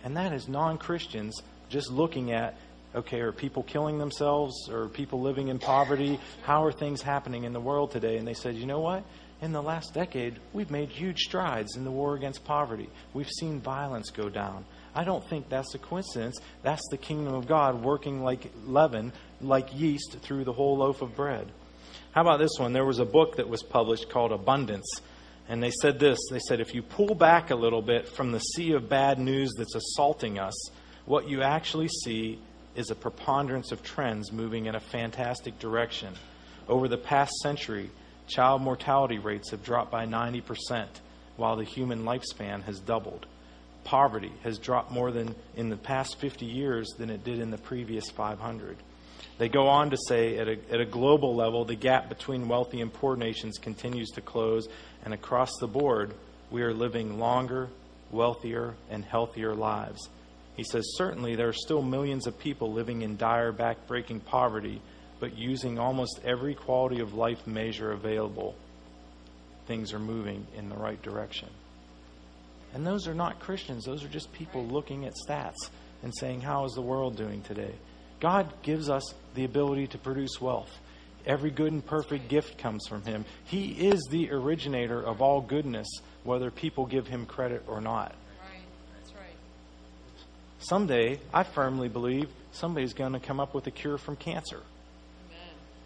And 0.04 0.18
that 0.18 0.34
is 0.34 0.48
non 0.48 0.80
Christians 0.80 1.40
just 1.70 1.92
looking 1.92 2.32
at 2.32 2.58
okay, 2.96 3.20
are 3.20 3.32
people 3.32 3.62
killing 3.62 4.00
themselves? 4.00 4.70
Or 4.72 4.88
people 4.88 5.22
living 5.22 5.50
in 5.50 5.60
poverty? 5.60 6.20
How 6.42 6.64
are 6.64 6.72
things 6.72 7.04
happening 7.04 7.44
in 7.44 7.54
the 7.54 7.60
world 7.60 7.92
today? 7.92 8.18
And 8.18 8.28
they 8.28 8.34
said, 8.34 8.56
you 8.56 8.66
know 8.66 8.80
what? 8.80 9.04
In 9.42 9.52
the 9.52 9.62
last 9.62 9.94
decade, 9.94 10.40
we've 10.54 10.72
made 10.72 10.90
huge 10.90 11.20
strides 11.20 11.76
in 11.76 11.84
the 11.84 11.92
war 11.92 12.16
against 12.16 12.44
poverty. 12.44 12.90
We've 13.14 13.30
seen 13.30 13.62
violence 13.62 14.10
go 14.10 14.30
down. 14.30 14.66
I 14.96 15.04
don't 15.04 15.28
think 15.30 15.48
that's 15.48 15.76
a 15.76 15.78
coincidence. 15.80 16.40
That's 16.64 16.82
the 16.90 16.98
kingdom 16.98 17.36
of 17.36 17.48
God 17.48 17.84
working 17.84 18.24
like 18.24 18.52
leaven, 18.66 19.14
like 19.42 19.78
yeast 19.78 20.18
through 20.22 20.44
the 20.44 20.54
whole 20.54 20.78
loaf 20.78 21.02
of 21.02 21.16
bread. 21.16 21.52
How 22.12 22.22
about 22.22 22.40
this 22.40 22.58
one? 22.58 22.74
There 22.74 22.86
was 22.86 22.98
a 22.98 23.06
book 23.06 23.36
that 23.36 23.48
was 23.48 23.62
published 23.62 24.10
called 24.10 24.32
Abundance. 24.32 25.02
And 25.48 25.62
they 25.62 25.72
said 25.82 26.00
this 26.00 26.18
they 26.32 26.40
said, 26.40 26.60
if 26.60 26.74
you 26.74 26.82
pull 26.82 27.14
back 27.14 27.52
a 27.52 27.56
little 27.56 27.82
bit 27.82 28.08
from 28.08 28.32
the 28.32 28.40
sea 28.40 28.72
of 28.72 28.90
bad 28.90 29.20
news 29.20 29.54
that's 29.56 29.76
assaulting 29.76 30.40
us, 30.40 30.72
what 31.06 31.30
you 31.30 31.44
actually 31.44 31.90
see 32.04 32.40
is 32.76 32.90
a 32.90 32.96
preponderance 32.96 33.72
of 33.72 33.84
trends 33.84 34.32
moving 34.32 34.66
in 34.66 34.76
a 34.76 34.80
fantastic 34.80 35.58
direction. 35.60 36.14
Over 36.68 36.88
the 36.88 36.98
past 36.98 37.34
century, 37.44 37.90
Child 38.28 38.62
mortality 38.62 39.20
rates 39.20 39.52
have 39.52 39.64
dropped 39.64 39.90
by 39.90 40.06
90%, 40.06 40.88
while 41.38 41.56
the 41.56 41.64
human 41.64 42.04
lifespan 42.04 42.62
has 42.64 42.80
doubled. 42.80 43.26
Poverty 43.86 44.34
has 44.44 44.60
dropped 44.60 44.92
more 44.92 45.12
than 45.12 45.34
in 45.56 45.70
the 45.70 45.78
past 45.78 46.20
50 46.20 46.46
years 46.46 46.90
than 46.98 47.10
it 47.10 47.24
did 47.24 47.40
in 47.40 47.52
the 47.52 47.58
previous 47.58 48.10
500. 48.10 48.78
They 49.38 49.48
go 49.48 49.68
on 49.68 49.92
to 49.92 49.98
say 50.08 50.38
at 50.38 50.50
a, 50.50 50.58
at 50.72 50.82
a 50.82 50.86
global 50.86 51.36
level, 51.36 51.64
the 51.64 51.76
gap 51.76 52.10
between 52.10 52.50
wealthy 52.50 52.82
and 52.82 52.92
poor 52.92 53.16
nations 53.16 53.58
continues 53.58 54.10
to 54.12 54.22
close, 54.22 54.68
and 55.06 55.14
across 55.14 55.52
the 55.62 55.68
board, 55.68 56.14
we 56.52 56.64
are 56.64 56.74
living 56.74 57.20
longer, 57.20 57.70
wealthier, 58.12 58.76
and 58.90 59.06
healthier 59.06 59.56
lives. 59.56 60.10
He 60.58 60.64
says, 60.64 60.84
certainly 60.98 61.36
there 61.36 61.48
are 61.48 61.54
still 61.54 61.82
millions 61.82 62.26
of 62.28 62.38
people 62.40 62.74
living 62.74 63.04
in 63.04 63.16
dire, 63.16 63.54
backbreaking 63.54 64.26
poverty 64.26 64.82
but 65.20 65.38
using 65.38 65.80
almost 65.80 66.20
every 66.24 66.56
quality 66.56 67.00
of 67.00 67.14
life 67.14 67.46
measure 67.48 67.92
available, 67.92 68.56
things 69.66 69.94
are 69.94 70.00
moving 70.00 70.46
in 70.56 70.70
the 70.70 70.76
right 70.76 71.02
direction. 71.02 71.50
And 72.74 72.86
those 72.86 73.08
are 73.08 73.14
not 73.14 73.40
Christians, 73.40 73.86
those 73.86 74.04
are 74.04 74.10
just 74.10 74.32
people 74.34 74.66
looking 74.66 75.06
at 75.06 75.14
stats 75.28 75.70
and 76.04 76.14
saying, 76.16 76.42
How 76.42 76.66
is 76.66 76.74
the 76.74 76.82
world 76.82 77.18
doing 77.18 77.42
today? 77.42 77.74
God 78.20 78.52
gives 78.64 78.90
us 78.90 79.04
the 79.36 79.46
ability 79.46 79.88
to 79.88 79.98
produce 79.98 80.42
wealth. 80.42 80.72
Every 81.26 81.52
good 81.52 81.74
and 81.74 81.86
perfect 81.86 82.30
gift 82.30 82.58
comes 82.58 82.88
from 82.88 83.04
Him. 83.04 83.26
He 83.46 83.72
is 83.72 84.02
the 84.10 84.32
originator 84.32 85.02
of 85.02 85.22
all 85.22 85.42
goodness, 85.42 85.88
whether 86.24 86.50
people 86.50 86.86
give 86.86 87.08
Him 87.08 87.26
credit 87.26 87.64
or 87.68 87.82
not. 87.82 88.16
Right. 88.40 88.62
That's 88.98 89.14
right. 89.14 89.36
Someday, 90.60 91.20
I 91.34 91.44
firmly 91.44 91.90
believe, 91.90 92.30
somebody's 92.52 92.94
going 92.94 93.14
to 93.14 93.20
come 93.20 93.40
up 93.40 93.54
with 93.54 93.68
a 93.68 93.72
cure 93.72 93.98
from 93.98 94.16
cancer. 94.16 94.62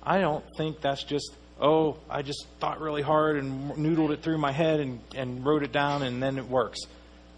I 0.03 0.19
don't 0.19 0.43
think 0.57 0.81
that's 0.81 1.03
just, 1.03 1.35
oh, 1.59 1.97
I 2.09 2.21
just 2.21 2.47
thought 2.59 2.81
really 2.81 3.01
hard 3.01 3.37
and 3.37 3.71
noodled 3.73 4.11
it 4.11 4.21
through 4.23 4.37
my 4.37 4.51
head 4.51 4.79
and, 4.79 4.99
and 5.15 5.45
wrote 5.45 5.63
it 5.63 5.71
down 5.71 6.03
and 6.03 6.21
then 6.21 6.37
it 6.37 6.47
works. 6.47 6.79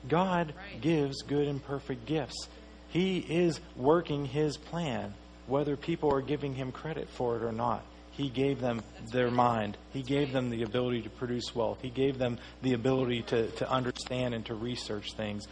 God 0.08 0.54
Right. 0.56 0.82
gives 0.82 1.22
good 1.24 1.48
and 1.48 1.64
perfect 1.64 2.06
gifts. 2.06 2.48
He 2.90 3.18
is 3.20 3.60
working 3.76 4.26
His 4.26 4.58
plan, 4.58 5.14
whether 5.48 5.76
people 5.76 6.14
are 6.14 6.22
giving 6.22 6.54
Him 6.54 6.72
credit 6.72 7.10
for 7.10 7.38
it 7.38 7.44
or 7.44 7.52
not. 7.52 7.84
He 8.12 8.30
gave 8.30 8.60
them 8.60 8.84
their 9.12 9.32
mind. 9.32 9.76
He 9.92 10.04
gave 10.04 10.32
them 10.32 10.52
the 10.52 10.62
ability 10.64 11.02
to 11.02 11.10
produce 11.10 11.56
wealth. 11.56 11.80
He 11.82 11.90
gave 11.90 12.20
them 12.20 12.38
the 12.62 12.74
ability 12.74 13.24
to, 13.24 13.48
to 13.52 13.70
understand 13.70 14.36
and 14.36 14.46
to 14.46 14.54
research 14.54 15.14
things. 15.14 15.48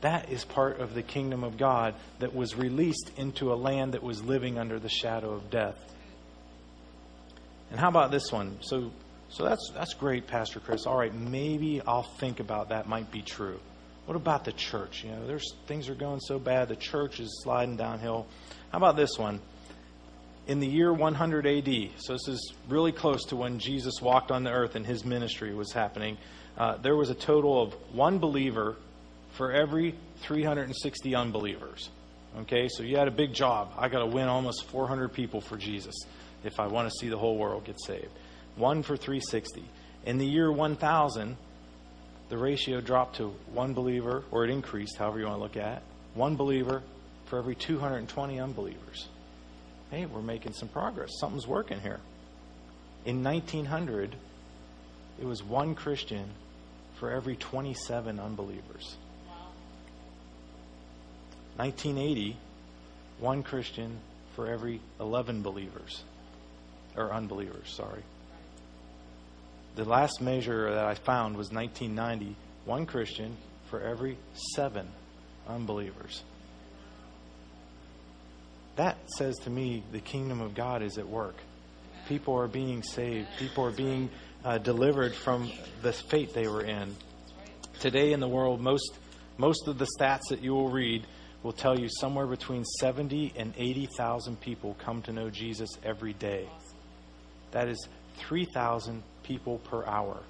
That 0.00 0.30
is 0.32 0.44
part 0.44 0.80
of 0.80 0.94
the 0.94 1.02
kingdom 1.02 1.44
of 1.44 1.58
God 1.58 1.94
that 2.18 2.34
was 2.34 2.56
released 2.56 3.12
into 3.18 3.52
a 3.52 3.54
land 3.54 3.92
that 3.92 4.02
was 4.02 4.22
living 4.22 4.58
under 4.58 4.78
the 4.78 4.88
shadow 4.88 5.32
of 5.32 5.50
death. 5.50 5.76
And 7.72 7.80
how 7.80 7.88
about 7.88 8.10
this 8.10 8.30
one? 8.30 8.58
So, 8.60 8.92
so 9.30 9.44
that's 9.44 9.72
that's 9.74 9.94
great, 9.94 10.26
Pastor 10.26 10.60
Chris. 10.60 10.86
All 10.86 10.96
right, 10.96 11.12
maybe 11.12 11.80
I'll 11.86 12.02
think 12.02 12.38
about 12.38 12.68
that. 12.68 12.86
Might 12.86 13.10
be 13.10 13.22
true. 13.22 13.58
What 14.04 14.14
about 14.14 14.44
the 14.44 14.52
church? 14.52 15.04
You 15.04 15.12
know, 15.12 15.26
there's 15.26 15.54
things 15.66 15.88
are 15.88 15.94
going 15.94 16.20
so 16.20 16.38
bad. 16.38 16.68
The 16.68 16.76
church 16.76 17.18
is 17.18 17.40
sliding 17.42 17.76
downhill. 17.76 18.26
How 18.72 18.78
about 18.78 18.96
this 18.96 19.18
one? 19.18 19.40
In 20.48 20.58
the 20.58 20.66
year 20.66 20.92
100 20.92 21.46
AD, 21.46 21.90
so 21.96 22.12
this 22.12 22.28
is 22.28 22.52
really 22.68 22.92
close 22.92 23.24
to 23.26 23.36
when 23.36 23.58
Jesus 23.58 24.02
walked 24.02 24.30
on 24.30 24.44
the 24.44 24.50
earth 24.50 24.74
and 24.74 24.84
his 24.84 25.02
ministry 25.06 25.54
was 25.54 25.72
happening. 25.72 26.18
Uh, 26.58 26.76
there 26.76 26.96
was 26.96 27.08
a 27.08 27.14
total 27.14 27.62
of 27.62 27.72
one 27.94 28.18
believer 28.18 28.76
for 29.30 29.50
every 29.50 29.94
360 30.24 31.14
unbelievers. 31.14 31.88
Okay, 32.40 32.68
so 32.68 32.82
you 32.82 32.98
had 32.98 33.08
a 33.08 33.12
big 33.12 33.32
job. 33.32 33.72
I 33.78 33.88
got 33.88 34.00
to 34.00 34.06
win 34.06 34.28
almost 34.28 34.64
400 34.64 35.12
people 35.12 35.40
for 35.40 35.56
Jesus 35.56 35.94
if 36.44 36.60
I 36.60 36.66
want 36.66 36.88
to 36.88 36.94
see 36.98 37.08
the 37.08 37.18
whole 37.18 37.36
world 37.36 37.64
get 37.64 37.76
saved. 37.84 38.10
One 38.56 38.82
for 38.82 38.96
360. 38.96 39.64
In 40.04 40.18
the 40.18 40.26
year 40.26 40.50
1000, 40.50 41.36
the 42.28 42.38
ratio 42.38 42.80
dropped 42.80 43.16
to 43.16 43.28
one 43.52 43.74
believer, 43.74 44.24
or 44.30 44.44
it 44.44 44.50
increased, 44.50 44.96
however 44.96 45.18
you 45.18 45.26
want 45.26 45.36
to 45.36 45.42
look 45.42 45.56
at 45.56 45.78
it, 45.78 45.82
one 46.14 46.36
believer 46.36 46.82
for 47.26 47.38
every 47.38 47.54
220 47.54 48.40
unbelievers. 48.40 49.08
Hey, 49.90 50.06
we're 50.06 50.22
making 50.22 50.54
some 50.54 50.68
progress. 50.68 51.10
Something's 51.20 51.46
working 51.46 51.80
here. 51.80 52.00
In 53.04 53.22
1900, 53.22 54.16
it 55.20 55.24
was 55.24 55.42
one 55.42 55.74
Christian 55.74 56.24
for 56.94 57.10
every 57.10 57.36
27 57.36 58.18
unbelievers. 58.18 58.96
Wow. 59.26 59.34
1980, 61.56 62.36
one 63.18 63.42
Christian 63.42 63.98
for 64.34 64.46
every 64.46 64.80
11 65.00 65.42
believers. 65.42 66.02
Or 66.96 67.12
unbelievers, 67.12 67.72
sorry. 67.74 68.02
The 69.76 69.84
last 69.84 70.20
measure 70.20 70.74
that 70.74 70.84
I 70.84 70.94
found 70.94 71.36
was 71.36 71.50
1990, 71.50 72.36
one 72.66 72.84
Christian 72.84 73.36
for 73.70 73.80
every 73.80 74.18
seven 74.54 74.86
unbelievers. 75.48 76.22
That 78.76 78.98
says 79.16 79.36
to 79.44 79.50
me 79.50 79.82
the 79.92 80.00
kingdom 80.00 80.40
of 80.40 80.54
God 80.54 80.82
is 80.82 80.98
at 80.98 81.08
work. 81.08 81.36
People 82.08 82.34
are 82.34 82.48
being 82.48 82.82
saved, 82.82 83.28
people 83.38 83.64
are 83.64 83.72
being 83.72 84.10
uh, 84.44 84.58
delivered 84.58 85.14
from 85.14 85.50
the 85.82 85.92
fate 85.92 86.34
they 86.34 86.48
were 86.48 86.64
in. 86.64 86.94
Today 87.80 88.12
in 88.12 88.20
the 88.20 88.28
world, 88.28 88.60
most, 88.60 88.98
most 89.38 89.68
of 89.68 89.78
the 89.78 89.86
stats 89.98 90.28
that 90.30 90.42
you 90.42 90.52
will 90.52 90.70
read 90.70 91.06
will 91.42 91.52
tell 91.52 91.78
you 91.78 91.88
somewhere 92.00 92.26
between 92.26 92.64
70 92.64 93.34
and 93.36 93.52
80,000 93.56 94.40
people 94.40 94.76
come 94.78 95.02
to 95.02 95.12
know 95.12 95.30
Jesus 95.30 95.70
every 95.84 96.12
day. 96.12 96.48
That 97.52 97.68
is 97.68 97.88
3,000 98.18 99.02
people 99.22 99.58
per 99.58 99.84
hour. 99.84 100.20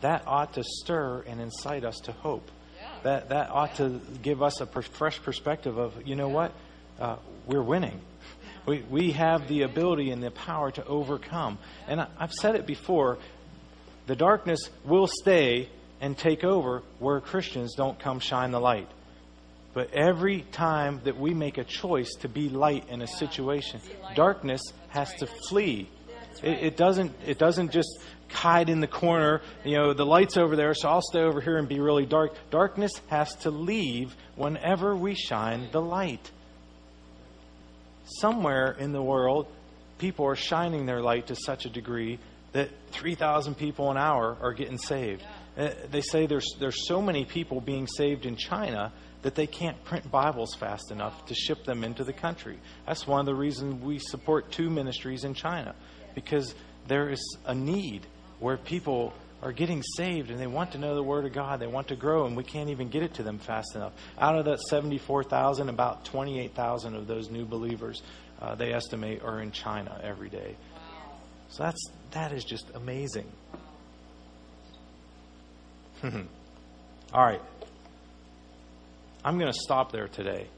That 0.00 0.24
ought 0.26 0.54
to 0.54 0.64
stir 0.64 1.24
and 1.28 1.40
incite 1.40 1.84
us 1.84 1.98
to 2.04 2.12
hope. 2.12 2.50
Yeah. 2.76 2.88
That, 3.04 3.28
that 3.28 3.50
ought 3.50 3.76
to 3.76 4.00
give 4.22 4.42
us 4.42 4.60
a 4.60 4.66
per- 4.66 4.82
fresh 4.82 5.22
perspective 5.22 5.78
of, 5.78 6.06
you 6.06 6.16
know 6.16 6.28
what? 6.28 6.52
Uh, 6.98 7.16
we're 7.46 7.62
winning. 7.62 8.00
We, 8.64 8.78
we 8.88 9.10
have 9.10 9.48
the 9.48 9.62
ability 9.62 10.12
and 10.12 10.22
the 10.22 10.30
power 10.30 10.70
to 10.70 10.86
overcome. 10.86 11.58
And 11.88 12.00
I, 12.00 12.06
I've 12.16 12.32
said 12.32 12.54
it 12.54 12.64
before 12.64 13.18
the 14.06 14.14
darkness 14.14 14.70
will 14.84 15.08
stay 15.08 15.68
and 16.00 16.16
take 16.16 16.44
over 16.44 16.84
where 17.00 17.20
Christians 17.20 17.74
don't 17.74 17.98
come 17.98 18.20
shine 18.20 18.52
the 18.52 18.60
light. 18.60 18.88
But 19.74 19.94
every 19.94 20.42
time 20.52 21.00
that 21.04 21.18
we 21.18 21.32
make 21.32 21.56
a 21.56 21.64
choice 21.64 22.12
to 22.20 22.28
be 22.28 22.48
light 22.48 22.88
in 22.90 23.00
a 23.00 23.06
situation, 23.06 23.80
darkness 24.14 24.60
has 24.88 25.14
to 25.14 25.26
flee. 25.48 25.88
It, 26.42 26.62
it 26.62 26.76
doesn't. 26.76 27.12
It 27.26 27.38
doesn't 27.38 27.70
just 27.70 27.88
hide 28.28 28.68
in 28.68 28.80
the 28.80 28.86
corner. 28.86 29.40
You 29.64 29.76
know, 29.78 29.92
the 29.94 30.04
light's 30.04 30.36
over 30.36 30.56
there, 30.56 30.74
so 30.74 30.88
I'll 30.88 31.02
stay 31.02 31.20
over 31.20 31.40
here 31.40 31.56
and 31.56 31.68
be 31.68 31.80
really 31.80 32.06
dark. 32.06 32.34
Darkness 32.50 32.92
has 33.08 33.34
to 33.36 33.50
leave 33.50 34.14
whenever 34.36 34.94
we 34.94 35.14
shine 35.14 35.68
the 35.72 35.80
light. 35.80 36.30
Somewhere 38.04 38.72
in 38.78 38.92
the 38.92 39.02
world, 39.02 39.46
people 39.98 40.26
are 40.26 40.36
shining 40.36 40.84
their 40.84 41.00
light 41.00 41.28
to 41.28 41.36
such 41.36 41.64
a 41.64 41.70
degree 41.70 42.18
that 42.52 42.68
3,000 42.90 43.54
people 43.54 43.90
an 43.90 43.96
hour 43.96 44.36
are 44.42 44.52
getting 44.52 44.76
saved. 44.76 45.24
Uh, 45.56 45.70
they 45.90 46.00
say 46.00 46.26
there's 46.26 46.54
there's 46.58 46.86
so 46.86 47.00
many 47.00 47.24
people 47.24 47.60
being 47.60 47.86
saved 47.86 48.26
in 48.26 48.36
China 48.36 48.92
that 49.22 49.34
they 49.34 49.46
can't 49.46 49.82
print 49.84 50.10
Bibles 50.10 50.54
fast 50.54 50.90
enough 50.90 51.26
to 51.26 51.34
ship 51.34 51.64
them 51.64 51.84
into 51.84 52.04
the 52.04 52.12
country. 52.12 52.58
That's 52.86 53.06
one 53.06 53.20
of 53.20 53.26
the 53.26 53.34
reasons 53.34 53.82
we 53.82 53.98
support 53.98 54.50
two 54.50 54.68
ministries 54.68 55.24
in 55.24 55.34
China 55.34 55.74
because 56.14 56.54
there 56.88 57.08
is 57.08 57.38
a 57.46 57.54
need 57.54 58.06
where 58.40 58.56
people 58.56 59.14
are 59.42 59.52
getting 59.52 59.82
saved 59.96 60.30
and 60.30 60.38
they 60.38 60.46
want 60.46 60.72
to 60.72 60.78
know 60.78 60.94
the 60.94 61.02
Word 61.02 61.24
of 61.24 61.32
God. 61.32 61.60
They 61.60 61.66
want 61.66 61.88
to 61.88 61.96
grow, 61.96 62.26
and 62.26 62.36
we 62.36 62.44
can't 62.44 62.70
even 62.70 62.88
get 62.88 63.02
it 63.02 63.14
to 63.14 63.22
them 63.22 63.38
fast 63.38 63.74
enough. 63.74 63.92
Out 64.18 64.38
of 64.38 64.44
that 64.44 64.60
74,000, 64.60 65.68
about 65.68 66.04
28,000 66.04 66.94
of 66.94 67.06
those 67.06 67.30
new 67.30 67.44
believers, 67.44 68.02
uh, 68.40 68.54
they 68.54 68.72
estimate, 68.72 69.22
are 69.22 69.40
in 69.40 69.50
China 69.50 70.00
every 70.02 70.28
day. 70.28 70.56
So 71.48 71.64
that's 71.64 71.90
that 72.12 72.32
is 72.32 72.44
just 72.44 72.70
amazing. 72.74 73.30
All 76.02 77.24
right. 77.24 77.42
I'm 79.24 79.38
going 79.38 79.52
to 79.52 79.58
stop 79.58 79.92
there 79.92 80.08
today. 80.08 80.48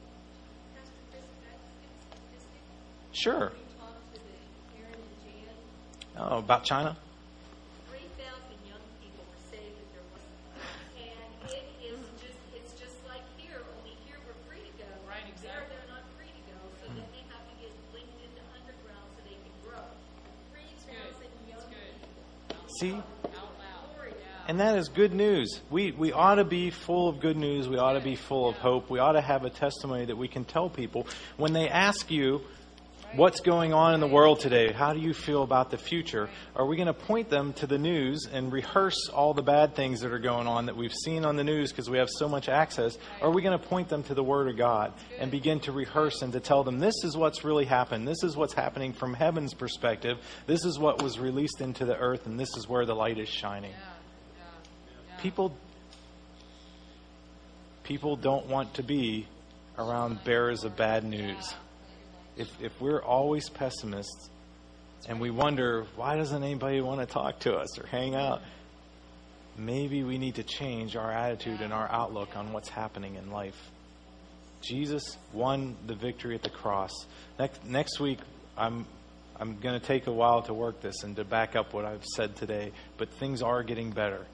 Sure. 3.12 3.52
Oh, 6.16 6.38
about 6.38 6.64
China? 6.64 6.96
Three 7.90 8.06
thousand 8.16 8.58
young 8.64 8.80
people 9.02 9.26
were 9.26 9.42
saved 9.50 9.74
at 9.74 9.88
their 9.92 10.06
wedding. 10.14 10.30
And 10.96 11.50
it 11.50 11.66
is 11.82 11.98
just, 12.22 12.38
it's 12.54 12.72
just 12.78 12.94
like 13.10 13.22
here, 13.36 13.58
only 13.78 13.98
here 14.06 14.16
we're 14.22 14.38
free 14.46 14.62
to 14.62 14.74
go. 14.78 14.86
Right, 15.10 15.26
exactly. 15.26 15.74
they're 15.74 15.90
not 15.90 16.06
free 16.14 16.30
to 16.30 16.42
go, 16.46 16.58
so 16.78 16.86
then 16.94 17.06
they 17.10 17.22
have 17.34 17.42
to 17.42 17.54
get 17.58 17.74
linked 17.90 18.14
into 18.22 18.42
underground 18.54 19.06
so 19.14 19.20
they 19.26 19.38
can 19.42 19.54
grow. 19.66 19.84
Three 20.54 20.70
thousand 20.86 21.30
young 21.50 21.66
good. 21.66 21.94
people. 21.98 23.02
See? 23.02 23.13
And 24.54 24.60
that 24.60 24.78
is 24.78 24.86
good 24.86 25.12
news. 25.12 25.60
We, 25.68 25.90
we 25.90 26.12
ought 26.12 26.36
to 26.36 26.44
be 26.44 26.70
full 26.70 27.08
of 27.08 27.18
good 27.18 27.36
news. 27.36 27.68
We 27.68 27.76
ought 27.76 27.94
to 27.94 28.00
be 28.00 28.14
full 28.14 28.48
of 28.48 28.54
hope. 28.54 28.88
We 28.88 29.00
ought 29.00 29.14
to 29.14 29.20
have 29.20 29.44
a 29.44 29.50
testimony 29.50 30.04
that 30.04 30.16
we 30.16 30.28
can 30.28 30.44
tell 30.44 30.70
people. 30.70 31.08
When 31.36 31.52
they 31.52 31.68
ask 31.68 32.08
you, 32.08 32.40
what's 33.16 33.40
going 33.40 33.72
on 33.74 33.94
in 33.94 34.00
the 34.00 34.06
world 34.06 34.38
today? 34.38 34.70
How 34.72 34.92
do 34.92 35.00
you 35.00 35.12
feel 35.12 35.42
about 35.42 35.72
the 35.72 35.76
future? 35.76 36.30
Are 36.54 36.64
we 36.64 36.76
going 36.76 36.86
to 36.86 36.94
point 36.94 37.30
them 37.30 37.52
to 37.54 37.66
the 37.66 37.78
news 37.78 38.28
and 38.32 38.52
rehearse 38.52 39.08
all 39.08 39.34
the 39.34 39.42
bad 39.42 39.74
things 39.74 40.02
that 40.02 40.12
are 40.12 40.20
going 40.20 40.46
on 40.46 40.66
that 40.66 40.76
we've 40.76 40.94
seen 40.94 41.24
on 41.24 41.34
the 41.34 41.42
news 41.42 41.72
because 41.72 41.90
we 41.90 41.98
have 41.98 42.08
so 42.08 42.28
much 42.28 42.48
access? 42.48 42.96
Or 43.20 43.30
are 43.30 43.32
we 43.32 43.42
going 43.42 43.58
to 43.58 43.66
point 43.66 43.88
them 43.88 44.04
to 44.04 44.14
the 44.14 44.22
Word 44.22 44.46
of 44.46 44.56
God 44.56 44.92
and 45.18 45.32
begin 45.32 45.58
to 45.62 45.72
rehearse 45.72 46.22
and 46.22 46.32
to 46.32 46.38
tell 46.38 46.62
them 46.62 46.78
this 46.78 47.02
is 47.02 47.16
what's 47.16 47.42
really 47.42 47.64
happened? 47.64 48.06
This 48.06 48.22
is 48.22 48.36
what's 48.36 48.54
happening 48.54 48.92
from 48.92 49.14
heaven's 49.14 49.52
perspective. 49.52 50.18
This 50.46 50.64
is 50.64 50.78
what 50.78 51.02
was 51.02 51.18
released 51.18 51.60
into 51.60 51.84
the 51.84 51.96
earth, 51.96 52.26
and 52.26 52.38
this 52.38 52.56
is 52.56 52.68
where 52.68 52.86
the 52.86 52.94
light 52.94 53.18
is 53.18 53.28
shining. 53.28 53.72
People 55.24 55.56
people 57.82 58.14
don't 58.14 58.46
want 58.46 58.74
to 58.74 58.82
be 58.82 59.26
around 59.78 60.22
bearers 60.22 60.64
of 60.64 60.76
bad 60.76 61.02
news. 61.02 61.54
If 62.36 62.50
if 62.60 62.78
we're 62.78 63.02
always 63.02 63.48
pessimists 63.48 64.28
and 65.08 65.18
we 65.18 65.30
wonder 65.30 65.86
why 65.96 66.16
doesn't 66.16 66.42
anybody 66.42 66.82
want 66.82 67.00
to 67.00 67.06
talk 67.06 67.38
to 67.40 67.54
us 67.54 67.78
or 67.78 67.86
hang 67.86 68.14
out, 68.14 68.42
maybe 69.56 70.04
we 70.04 70.18
need 70.18 70.34
to 70.34 70.42
change 70.42 70.94
our 70.94 71.10
attitude 71.10 71.62
and 71.62 71.72
our 71.72 71.90
outlook 71.90 72.36
on 72.36 72.52
what's 72.52 72.68
happening 72.68 73.14
in 73.14 73.30
life. 73.30 73.70
Jesus 74.60 75.16
won 75.32 75.74
the 75.86 75.94
victory 75.94 76.34
at 76.34 76.42
the 76.42 76.50
cross. 76.50 76.92
Next, 77.38 77.64
next 77.64 77.98
week, 77.98 78.18
I'm 78.58 78.84
I'm 79.40 79.58
going 79.58 79.80
to 79.80 79.86
take 79.86 80.06
a 80.06 80.12
while 80.12 80.42
to 80.42 80.52
work 80.52 80.82
this 80.82 81.02
and 81.02 81.16
to 81.16 81.24
back 81.24 81.56
up 81.56 81.72
what 81.72 81.86
I've 81.86 82.04
said 82.04 82.36
today, 82.36 82.72
but 82.98 83.08
things 83.14 83.40
are 83.40 83.62
getting 83.62 83.90
better. 83.90 84.26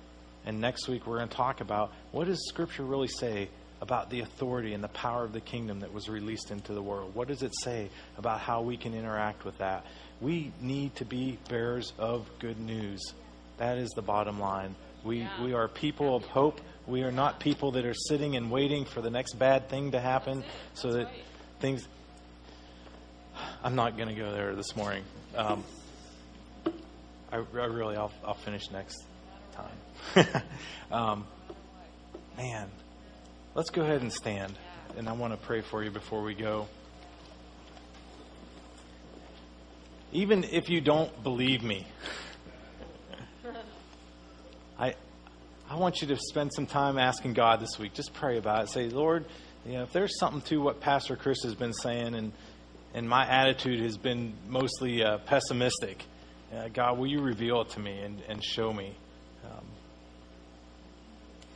And 0.47 0.61
next 0.61 0.89
week, 0.89 1.07
we're 1.07 1.19
going 1.19 1.29
to 1.29 1.37
talk 1.37 1.61
about 1.61 1.93
what 2.13 2.27
does 2.27 2.49
Scripture 2.49 2.85
really 2.85 3.09
say 3.09 3.49
about 3.81 4.11
the 4.11 4.21
authority 4.21 4.75
and 4.75 4.85
the 4.85 4.89
power 4.89 5.25
of 5.25 5.33
the 5.33 5.41
kingdom 5.41 5.81
that 5.81 5.93
was 5.93 6.09
released 6.09 6.51
into 6.51 6.75
the 6.75 6.83
world. 6.83 7.15
What 7.15 7.29
does 7.29 7.43
it 7.43 7.53
say 7.63 7.89
about 8.19 8.41
how 8.41 8.61
we 8.63 8.77
can 8.77 8.95
interact 8.95 9.45
with 9.45 9.57
that? 9.59 9.85
We 10.21 10.53
need 10.61 10.95
to 10.97 11.05
be 11.05 11.39
bearers 11.49 11.93
of 11.99 12.29
good 12.39 12.59
news. 12.61 13.01
That 13.57 13.79
is 13.79 13.91
the 13.91 14.03
bottom 14.03 14.39
line. 14.39 14.75
We, 15.03 15.27
we 15.43 15.55
are 15.55 15.67
people 15.67 16.15
of 16.15 16.25
hope. 16.25 16.61
We 16.87 17.03
are 17.05 17.13
not 17.13 17.41
people 17.41 17.73
that 17.73 17.87
are 17.87 17.95
sitting 17.95 18.37
and 18.37 18.51
waiting 18.51 18.85
for 18.85 19.01
the 19.01 19.11
next 19.11 19.35
bad 19.35 19.69
thing 19.69 19.93
to 19.93 20.01
happen 20.01 20.45
so 20.75 20.93
that 20.93 21.11
things. 21.61 21.87
I'm 23.63 23.75
not 23.75 23.97
going 23.97 24.09
to 24.09 24.15
go 24.15 24.33
there 24.33 24.55
this 24.55 24.77
morning. 24.77 25.05
Um, 25.35 25.65
I, 27.33 27.37
I, 27.37 27.37
really, 27.37 27.97
I'll, 27.97 28.13
I'll 28.25 28.35
finish 28.35 28.71
next 28.71 29.05
time. 30.15 30.27
um, 30.93 31.27
man, 32.37 32.69
let's 33.55 33.71
go 33.71 33.83
ahead 33.83 34.03
and 34.03 34.13
stand. 34.13 34.55
And 34.97 35.09
I 35.09 35.13
want 35.13 35.33
to 35.33 35.47
pray 35.47 35.61
for 35.61 35.85
you 35.85 35.91
before 35.91 36.23
we 36.23 36.35
go. 36.35 36.67
Even 40.13 40.45
if 40.45 40.69
you 40.69 40.81
don't 40.81 41.23
believe 41.23 41.63
me, 41.63 41.87
I, 44.79 44.95
I 45.69 45.77
want 45.77 46.03
you 46.03 46.09
to 46.09 46.17
spend 46.17 46.51
some 46.55 46.67
time 46.67 46.99
asking 46.99 47.35
God 47.35 47.61
this 47.61 47.79
week. 47.79 47.95
Just 47.95 48.13
pray 48.15 48.39
about 48.39 48.65
it. 48.65 48.71
Say, 48.71 48.89
Lord, 48.89 49.25
you 49.65 49.75
know, 49.75 49.83
if 49.83 49.93
there's 49.93 50.19
something 50.19 50.41
to 50.43 50.57
what 50.57 50.81
Pastor 50.81 51.15
Chris 51.15 51.43
has 51.45 51.55
been 51.55 51.73
saying, 51.73 52.15
and 52.15 52.33
and 52.93 53.09
my 53.09 53.25
attitude 53.25 53.81
has 53.81 53.97
been 53.97 54.35
mostly 54.49 55.05
uh, 55.05 55.19
pessimistic, 55.19 56.05
uh, 56.53 56.69
God, 56.69 56.99
will 56.99 57.07
you 57.07 57.21
reveal 57.21 57.61
it 57.63 57.71
to 57.71 57.81
me 57.81 58.01
and, 58.01 58.21
and 58.29 58.43
show 58.43 58.73
me? 58.73 58.97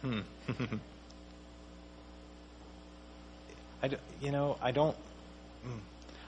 Um, 0.03 0.25
hmm. 0.49 0.65
I, 3.83 3.91
you 4.21 4.33
know, 4.33 4.57
I 4.63 4.71
don't. 4.71 4.97
Hmm. 5.63 5.79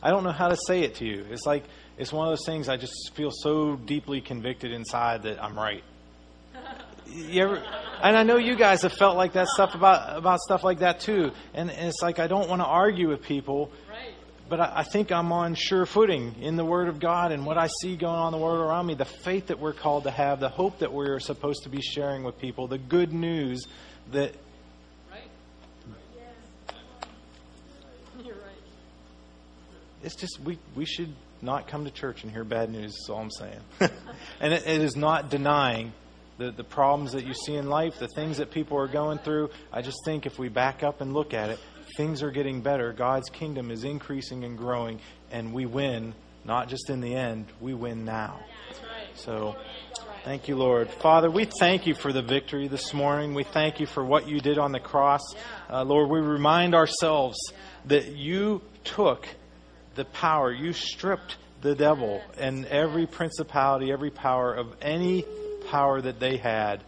I 0.02 0.10
don't 0.10 0.24
know 0.24 0.32
how 0.32 0.48
to 0.48 0.56
say 0.66 0.82
it 0.82 0.96
to 0.96 1.06
you. 1.06 1.26
It's 1.30 1.46
like 1.46 1.64
it's 1.98 2.12
one 2.12 2.28
of 2.28 2.32
those 2.32 2.46
things. 2.46 2.68
I 2.68 2.76
just 2.76 3.12
feel 3.14 3.30
so 3.32 3.76
deeply 3.76 4.20
convicted 4.20 4.72
inside 4.72 5.22
that 5.22 5.42
I'm 5.42 5.56
right. 5.56 5.82
You 7.08 7.44
ever, 7.44 7.62
and 8.02 8.16
I 8.16 8.24
know 8.24 8.36
you 8.36 8.56
guys 8.56 8.82
have 8.82 8.92
felt 8.92 9.16
like 9.16 9.34
that 9.34 9.46
stuff 9.46 9.76
about 9.76 10.18
about 10.18 10.40
stuff 10.40 10.64
like 10.64 10.80
that 10.80 10.98
too. 10.98 11.30
And, 11.54 11.70
and 11.70 11.88
it's 11.88 12.02
like 12.02 12.18
I 12.18 12.26
don't 12.26 12.48
want 12.48 12.60
to 12.60 12.66
argue 12.66 13.08
with 13.08 13.22
people. 13.22 13.70
But 14.48 14.60
I, 14.60 14.72
I 14.76 14.82
think 14.84 15.10
I'm 15.12 15.32
on 15.32 15.54
sure 15.54 15.86
footing 15.86 16.36
in 16.40 16.56
the 16.56 16.64
Word 16.64 16.88
of 16.88 17.00
God 17.00 17.32
and 17.32 17.44
what 17.44 17.58
I 17.58 17.68
see 17.80 17.96
going 17.96 18.14
on 18.14 18.32
in 18.32 18.38
the 18.38 18.44
world 18.44 18.60
around 18.60 18.86
me. 18.86 18.94
The 18.94 19.04
faith 19.04 19.48
that 19.48 19.58
we're 19.58 19.72
called 19.72 20.04
to 20.04 20.10
have, 20.10 20.40
the 20.40 20.48
hope 20.48 20.78
that 20.80 20.92
we're 20.92 21.20
supposed 21.20 21.64
to 21.64 21.68
be 21.68 21.80
sharing 21.80 22.24
with 22.24 22.38
people, 22.38 22.66
the 22.66 22.78
good 22.78 23.12
news 23.12 23.66
that 24.12 24.34
Right. 25.10 25.22
You're 28.24 28.34
right. 28.34 28.42
it's 30.02 30.16
just 30.16 30.40
we 30.40 30.58
we 30.74 30.84
should 30.84 31.12
not 31.42 31.68
come 31.68 31.84
to 31.84 31.90
church 31.90 32.22
and 32.22 32.32
hear 32.32 32.44
bad 32.44 32.70
news. 32.70 32.92
Is 32.92 33.08
all 33.10 33.20
I'm 33.20 33.30
saying. 33.30 33.60
and 34.40 34.52
it, 34.52 34.66
it 34.66 34.80
is 34.80 34.96
not 34.96 35.30
denying 35.30 35.92
the 36.38 36.50
the 36.50 36.64
problems 36.64 37.12
that 37.12 37.26
you 37.26 37.34
see 37.34 37.54
in 37.54 37.68
life, 37.68 37.98
the 37.98 38.08
things 38.08 38.38
that 38.38 38.50
people 38.50 38.78
are 38.78 38.88
going 38.88 39.18
through. 39.18 39.50
I 39.72 39.82
just 39.82 39.98
think 40.04 40.26
if 40.26 40.38
we 40.38 40.48
back 40.48 40.82
up 40.82 41.00
and 41.00 41.12
look 41.12 41.34
at 41.34 41.50
it, 41.50 41.58
things 41.96 42.22
are 42.22 42.30
getting 42.30 42.60
better. 42.60 42.92
God's 42.92 43.28
kingdom 43.30 43.70
is 43.70 43.84
increasing 43.84 44.44
and 44.44 44.56
growing, 44.56 45.00
and 45.30 45.52
we 45.52 45.66
win. 45.66 46.14
Not 46.44 46.68
just 46.68 46.90
in 46.90 47.00
the 47.00 47.14
end, 47.14 47.46
we 47.60 47.74
win 47.74 48.04
now. 48.04 48.40
So. 49.14 49.56
Thank 50.24 50.48
you, 50.48 50.56
Lord. 50.56 50.90
Father, 50.90 51.30
we 51.30 51.44
thank 51.44 51.86
you 51.86 51.94
for 51.94 52.12
the 52.12 52.20
victory 52.20 52.66
this 52.66 52.92
morning. 52.92 53.32
We 53.32 53.44
thank 53.44 53.78
you 53.78 53.86
for 53.86 54.04
what 54.04 54.28
you 54.28 54.40
did 54.40 54.58
on 54.58 54.72
the 54.72 54.80
cross. 54.80 55.22
Uh, 55.70 55.84
Lord, 55.84 56.10
we 56.10 56.18
remind 56.18 56.74
ourselves 56.74 57.38
that 57.84 58.16
you 58.16 58.60
took 58.82 59.28
the 59.94 60.04
power, 60.04 60.52
you 60.52 60.72
stripped 60.72 61.36
the 61.60 61.74
devil 61.74 62.22
and 62.38 62.66
every 62.66 63.06
principality, 63.06 63.92
every 63.92 64.10
power 64.10 64.52
of 64.52 64.74
any 64.82 65.24
power 65.66 66.00
that 66.00 66.20
they 66.20 66.36
had. 66.36 66.84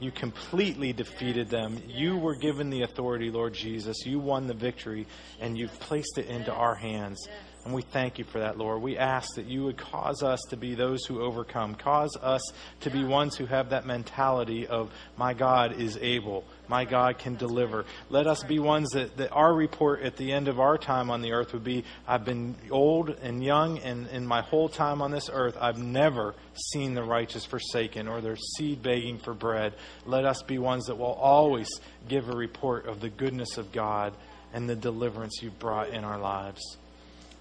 You 0.00 0.10
completely 0.10 0.92
defeated 0.92 1.48
them. 1.48 1.80
You 1.86 2.16
were 2.16 2.34
given 2.34 2.70
the 2.70 2.82
authority, 2.82 3.30
Lord 3.30 3.54
Jesus. 3.54 4.04
You 4.04 4.18
won 4.18 4.48
the 4.48 4.54
victory, 4.54 5.06
and 5.40 5.56
you've 5.56 5.78
placed 5.78 6.18
it 6.18 6.26
into 6.26 6.52
our 6.52 6.74
hands. 6.74 7.28
And 7.64 7.72
we 7.72 7.82
thank 7.82 8.18
you 8.18 8.24
for 8.24 8.40
that, 8.40 8.58
Lord. 8.58 8.82
We 8.82 8.98
ask 8.98 9.36
that 9.36 9.46
you 9.46 9.62
would 9.64 9.78
cause 9.78 10.24
us 10.24 10.40
to 10.50 10.56
be 10.56 10.74
those 10.74 11.04
who 11.04 11.22
overcome. 11.22 11.76
Cause 11.76 12.16
us 12.20 12.42
to 12.80 12.90
be 12.90 13.04
ones 13.04 13.36
who 13.36 13.46
have 13.46 13.70
that 13.70 13.86
mentality 13.86 14.66
of, 14.66 14.90
my 15.16 15.34
God 15.34 15.80
is 15.80 15.96
able. 16.00 16.44
My 16.72 16.86
God 16.86 17.18
can 17.18 17.36
deliver. 17.36 17.84
Let 18.08 18.26
us 18.26 18.42
be 18.44 18.58
ones 18.58 18.92
that, 18.92 19.18
that 19.18 19.30
our 19.30 19.52
report 19.52 20.00
at 20.00 20.16
the 20.16 20.32
end 20.32 20.48
of 20.48 20.58
our 20.58 20.78
time 20.78 21.10
on 21.10 21.20
the 21.20 21.32
earth 21.32 21.52
would 21.52 21.64
be, 21.64 21.84
I've 22.08 22.24
been 22.24 22.54
old 22.70 23.10
and 23.10 23.44
young, 23.44 23.78
and 23.80 24.06
in 24.06 24.26
my 24.26 24.40
whole 24.40 24.70
time 24.70 25.02
on 25.02 25.10
this 25.10 25.28
earth, 25.30 25.54
I've 25.60 25.76
never 25.76 26.34
seen 26.54 26.94
the 26.94 27.02
righteous 27.02 27.44
forsaken 27.44 28.08
or 28.08 28.22
their 28.22 28.36
seed 28.56 28.82
begging 28.82 29.18
for 29.18 29.34
bread. 29.34 29.74
Let 30.06 30.24
us 30.24 30.40
be 30.44 30.56
ones 30.56 30.86
that 30.86 30.96
will 30.96 31.12
always 31.12 31.68
give 32.08 32.30
a 32.30 32.34
report 32.34 32.86
of 32.86 33.00
the 33.00 33.10
goodness 33.10 33.58
of 33.58 33.70
God 33.70 34.14
and 34.54 34.66
the 34.66 34.74
deliverance 34.74 35.40
you've 35.42 35.58
brought 35.58 35.90
in 35.90 36.04
our 36.04 36.18
lives. 36.18 36.78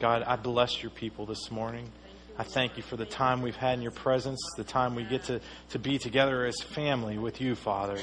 God, 0.01 0.23
I 0.23 0.35
bless 0.35 0.83
your 0.83 0.91
people 0.91 1.25
this 1.25 1.49
morning. 1.49 1.89
I 2.37 2.43
thank 2.43 2.75
you 2.75 2.83
for 2.83 2.97
the 2.97 3.05
time 3.05 3.41
we've 3.41 3.55
had 3.55 3.75
in 3.75 3.81
your 3.81 3.91
presence, 3.91 4.41
the 4.57 4.65
time 4.65 4.93
we 4.93 5.05
get 5.05 5.23
to, 5.25 5.39
to 5.69 5.79
be 5.79 5.99
together 5.99 6.45
as 6.45 6.59
family 6.59 7.17
with 7.17 7.39
you, 7.39 7.55
Father. 7.55 7.97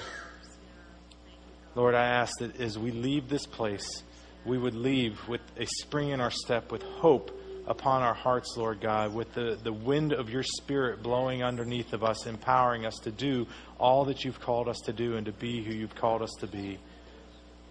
Lord, 1.79 1.95
I 1.95 2.07
ask 2.07 2.41
that 2.41 2.61
as 2.61 2.77
we 2.77 2.91
leave 2.91 3.29
this 3.29 3.47
place, 3.47 4.03
we 4.45 4.59
would 4.59 4.75
leave 4.75 5.17
with 5.29 5.41
a 5.57 5.64
spring 5.64 6.09
in 6.09 6.21
our 6.21 6.33
step, 6.33 6.73
with 6.73 6.83
hope 6.83 7.31
upon 7.69 8.03
our 8.03 8.14
hearts, 8.14 8.57
Lord 8.57 8.81
God, 8.81 9.14
with 9.14 9.33
the, 9.33 9.57
the 9.62 9.73
wind 9.73 10.12
of 10.12 10.29
your 10.29 10.43
Spirit 10.43 11.05
blowing 11.05 11.45
underneath 11.45 11.93
of 11.93 12.03
us, 12.03 12.27
empowering 12.27 12.85
us 12.85 12.97
to 13.05 13.12
do 13.12 13.47
all 13.79 14.07
that 14.07 14.25
you've 14.25 14.41
called 14.41 14.69
us 14.69 14.79
to 14.87 14.93
do 14.93 15.14
and 15.14 15.27
to 15.27 15.33
be 15.33 15.62
who 15.62 15.73
you've 15.73 15.95
called 15.95 16.21
us 16.21 16.33
to 16.41 16.49
be. 16.49 16.81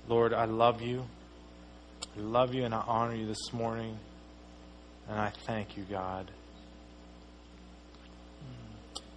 Lord, 0.07 0.33
I 0.33 0.45
love 0.45 0.81
you. 0.81 1.03
I 2.15 2.21
love 2.21 2.55
you 2.55 2.63
and 2.63 2.73
I 2.73 2.85
honor 2.87 3.13
you 3.13 3.27
this 3.27 3.51
morning. 3.51 3.99
And 5.09 5.19
I 5.19 5.33
thank 5.45 5.75
you, 5.75 5.83
God. 5.83 6.31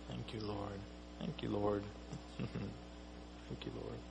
Thank 0.09 0.35
you, 0.35 0.41
Lord. 0.41 0.81
Thank 1.21 1.45
you, 1.45 1.51
Lord. 1.51 1.85
thank 2.39 3.65
you, 3.65 3.71
Lord. 3.81 4.10